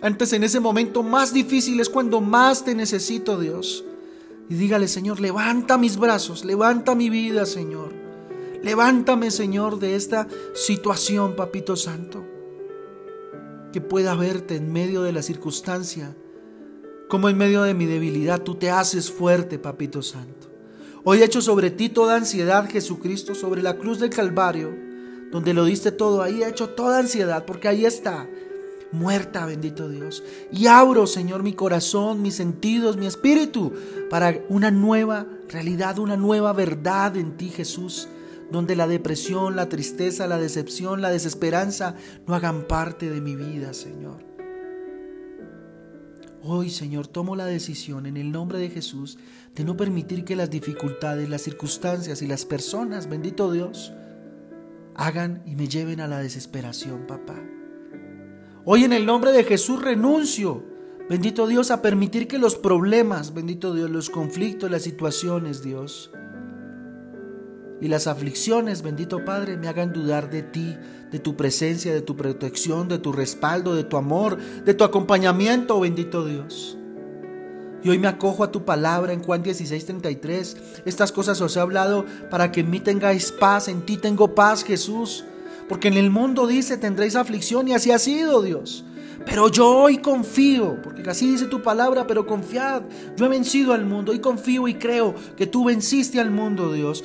Antes 0.00 0.32
en 0.32 0.44
ese 0.44 0.60
momento 0.60 1.02
más 1.02 1.34
difícil 1.34 1.78
es 1.80 1.90
cuando 1.90 2.22
más 2.22 2.64
te 2.64 2.74
necesito, 2.74 3.38
Dios. 3.38 3.84
Y 4.48 4.54
dígale, 4.54 4.88
Señor, 4.88 5.20
levanta 5.20 5.76
mis 5.76 5.98
brazos, 5.98 6.42
levanta 6.42 6.94
mi 6.94 7.10
vida, 7.10 7.44
Señor. 7.44 7.92
Levántame, 8.62 9.30
Señor, 9.30 9.78
de 9.78 9.94
esta 9.94 10.26
situación, 10.54 11.36
Papito 11.36 11.76
Santo. 11.76 12.24
Que 13.74 13.82
pueda 13.82 14.14
verte 14.14 14.56
en 14.56 14.72
medio 14.72 15.02
de 15.02 15.12
la 15.12 15.20
circunstancia, 15.20 16.16
como 17.10 17.28
en 17.28 17.36
medio 17.36 17.62
de 17.62 17.74
mi 17.74 17.84
debilidad, 17.84 18.40
tú 18.40 18.54
te 18.54 18.70
haces 18.70 19.12
fuerte, 19.12 19.58
Papito 19.58 20.00
Santo. 20.00 20.47
Hoy 21.10 21.22
hecho 21.22 21.40
sobre 21.40 21.70
ti 21.70 21.88
toda 21.88 22.16
ansiedad, 22.16 22.68
Jesucristo, 22.68 23.34
sobre 23.34 23.62
la 23.62 23.78
cruz 23.78 23.98
del 23.98 24.10
Calvario, 24.10 24.76
donde 25.30 25.54
lo 25.54 25.64
diste 25.64 25.90
todo, 25.90 26.20
ahí 26.20 26.42
he 26.42 26.48
hecho 26.48 26.68
toda 26.68 26.98
ansiedad, 26.98 27.46
porque 27.46 27.66
ahí 27.66 27.86
está, 27.86 28.28
muerta, 28.92 29.46
bendito 29.46 29.88
Dios. 29.88 30.22
Y 30.52 30.66
abro, 30.66 31.06
Señor, 31.06 31.42
mi 31.42 31.54
corazón, 31.54 32.20
mis 32.20 32.34
sentidos, 32.34 32.98
mi 32.98 33.06
espíritu, 33.06 33.72
para 34.10 34.38
una 34.50 34.70
nueva 34.70 35.26
realidad, 35.48 35.98
una 35.98 36.18
nueva 36.18 36.52
verdad 36.52 37.16
en 37.16 37.38
ti, 37.38 37.48
Jesús, 37.48 38.06
donde 38.52 38.76
la 38.76 38.86
depresión, 38.86 39.56
la 39.56 39.70
tristeza, 39.70 40.26
la 40.26 40.36
decepción, 40.36 41.00
la 41.00 41.08
desesperanza 41.08 41.94
no 42.26 42.34
hagan 42.34 42.68
parte 42.68 43.08
de 43.08 43.22
mi 43.22 43.34
vida, 43.34 43.72
Señor. 43.72 44.27
Hoy, 46.42 46.70
Señor, 46.70 47.08
tomo 47.08 47.34
la 47.34 47.46
decisión 47.46 48.06
en 48.06 48.16
el 48.16 48.30
nombre 48.30 48.58
de 48.58 48.70
Jesús 48.70 49.18
de 49.56 49.64
no 49.64 49.76
permitir 49.76 50.24
que 50.24 50.36
las 50.36 50.50
dificultades, 50.50 51.28
las 51.28 51.42
circunstancias 51.42 52.22
y 52.22 52.28
las 52.28 52.44
personas, 52.44 53.08
bendito 53.08 53.50
Dios, 53.50 53.92
hagan 54.94 55.42
y 55.46 55.56
me 55.56 55.66
lleven 55.66 56.00
a 56.00 56.06
la 56.06 56.20
desesperación, 56.20 57.06
papá. 57.08 57.42
Hoy 58.64 58.84
en 58.84 58.92
el 58.92 59.04
nombre 59.04 59.32
de 59.32 59.42
Jesús 59.42 59.82
renuncio, 59.82 60.62
bendito 61.08 61.48
Dios, 61.48 61.72
a 61.72 61.82
permitir 61.82 62.28
que 62.28 62.38
los 62.38 62.54
problemas, 62.54 63.34
bendito 63.34 63.74
Dios, 63.74 63.90
los 63.90 64.08
conflictos, 64.08 64.70
las 64.70 64.82
situaciones, 64.82 65.62
Dios, 65.62 66.12
y 67.80 67.88
las 67.88 68.06
aflicciones, 68.06 68.82
bendito 68.82 69.24
Padre, 69.24 69.56
me 69.56 69.68
hagan 69.68 69.92
dudar 69.92 70.30
de 70.30 70.42
ti, 70.42 70.76
de 71.10 71.18
tu 71.18 71.36
presencia, 71.36 71.92
de 71.92 72.02
tu 72.02 72.16
protección, 72.16 72.88
de 72.88 72.98
tu 72.98 73.12
respaldo, 73.12 73.74
de 73.74 73.84
tu 73.84 73.96
amor, 73.96 74.38
de 74.64 74.74
tu 74.74 74.84
acompañamiento, 74.84 75.78
bendito 75.80 76.26
Dios. 76.26 76.76
Y 77.82 77.90
hoy 77.90 77.98
me 77.98 78.08
acojo 78.08 78.42
a 78.42 78.50
tu 78.50 78.64
palabra 78.64 79.12
en 79.12 79.22
Juan 79.22 79.42
16:33. 79.42 80.56
Estas 80.84 81.12
cosas 81.12 81.40
os 81.40 81.56
he 81.56 81.60
hablado 81.60 82.04
para 82.30 82.50
que 82.50 82.60
en 82.60 82.70
mí 82.70 82.80
tengáis 82.80 83.30
paz, 83.30 83.68
en 83.68 83.82
ti 83.82 83.96
tengo 83.96 84.34
paz, 84.34 84.64
Jesús. 84.64 85.24
Porque 85.68 85.88
en 85.88 85.94
el 85.94 86.10
mundo 86.10 86.46
dice 86.46 86.76
tendréis 86.76 87.14
aflicción 87.14 87.68
y 87.68 87.74
así 87.74 87.92
ha 87.92 87.98
sido 87.98 88.42
Dios. 88.42 88.84
Pero 89.24 89.48
yo 89.48 89.68
hoy 89.68 89.98
confío, 89.98 90.80
porque 90.82 91.08
así 91.08 91.30
dice 91.30 91.46
tu 91.46 91.60
palabra, 91.60 92.06
pero 92.06 92.26
confiad, 92.26 92.82
yo 93.16 93.26
he 93.26 93.28
vencido 93.28 93.74
al 93.74 93.84
mundo 93.84 94.14
y 94.14 94.20
confío 94.20 94.68
y 94.68 94.74
creo 94.74 95.14
que 95.36 95.46
tú 95.46 95.64
venciste 95.64 96.20
al 96.20 96.30
mundo, 96.30 96.72
Dios, 96.72 97.04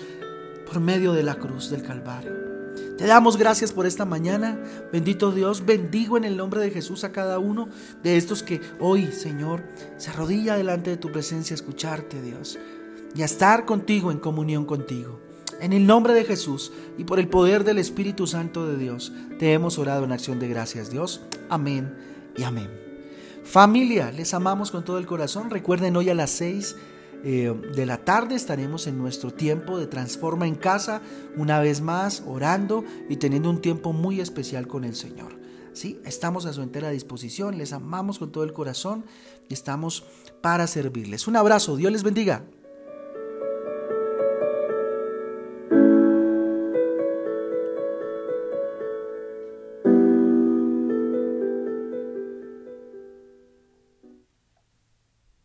por 0.73 0.81
medio 0.81 1.13
de 1.13 1.21
la 1.21 1.35
cruz 1.35 1.69
del 1.69 1.83
Calvario. 1.83 2.31
Te 2.97 3.05
damos 3.05 3.37
gracias 3.37 3.71
por 3.71 3.85
esta 3.85 4.05
mañana. 4.05 4.57
Bendito 4.91 5.31
Dios, 5.31 5.67
bendigo 5.67 6.17
en 6.17 6.23
el 6.23 6.35
nombre 6.35 6.61
de 6.61 6.71
Jesús 6.71 7.03
a 7.03 7.11
cada 7.11 7.37
uno 7.37 7.69
de 8.01 8.17
estos 8.17 8.41
que 8.41 8.59
hoy, 8.79 9.11
Señor, 9.11 9.63
se 9.97 10.09
arrodilla 10.09 10.57
delante 10.57 10.89
de 10.89 10.97
tu 10.97 11.11
presencia 11.11 11.53
a 11.53 11.57
escucharte, 11.57 12.23
Dios, 12.23 12.57
y 13.15 13.21
a 13.21 13.25
estar 13.25 13.65
contigo 13.65 14.11
en 14.11 14.17
comunión 14.17 14.65
contigo. 14.65 15.19
En 15.61 15.73
el 15.73 15.85
nombre 15.85 16.15
de 16.15 16.25
Jesús 16.25 16.71
y 16.97 17.03
por 17.03 17.19
el 17.19 17.27
poder 17.27 17.63
del 17.63 17.77
Espíritu 17.77 18.25
Santo 18.25 18.65
de 18.65 18.75
Dios, 18.75 19.13
te 19.37 19.53
hemos 19.53 19.77
orado 19.77 20.05
en 20.05 20.11
acción 20.11 20.39
de 20.39 20.47
gracias, 20.47 20.89
Dios. 20.89 21.21
Amén 21.49 21.95
y 22.35 22.41
amén. 22.41 22.71
Familia, 23.43 24.11
les 24.11 24.33
amamos 24.33 24.71
con 24.71 24.83
todo 24.83 24.97
el 24.97 25.05
corazón. 25.05 25.51
Recuerden 25.51 25.95
hoy 25.97 26.09
a 26.09 26.15
las 26.15 26.31
seis 26.31 26.75
eh, 27.23 27.53
de 27.75 27.85
la 27.85 28.03
tarde 28.03 28.35
estaremos 28.35 28.85
en 28.87 28.97
nuestro 28.97 29.31
tiempo 29.31 29.77
de 29.77 29.87
Transforma 29.87 30.45
en 30.45 30.55
Casa, 30.55 31.01
una 31.37 31.59
vez 31.59 31.81
más 31.81 32.23
orando 32.27 32.83
y 33.09 33.15
teniendo 33.15 33.49
un 33.49 33.61
tiempo 33.61 33.93
muy 33.93 34.19
especial 34.19 34.67
con 34.67 34.83
el 34.83 34.95
Señor. 34.95 35.39
¿Sí? 35.73 35.99
Estamos 36.05 36.45
a 36.45 36.53
su 36.53 36.61
entera 36.61 36.91
disposición, 36.91 37.57
les 37.57 37.73
amamos 37.73 38.19
con 38.19 38.31
todo 38.31 38.43
el 38.43 38.53
corazón 38.53 39.05
y 39.49 39.53
estamos 39.53 40.03
para 40.41 40.67
servirles. 40.67 41.27
Un 41.27 41.35
abrazo, 41.35 41.77
Dios 41.77 41.91
les 41.91 42.03
bendiga. 42.03 42.43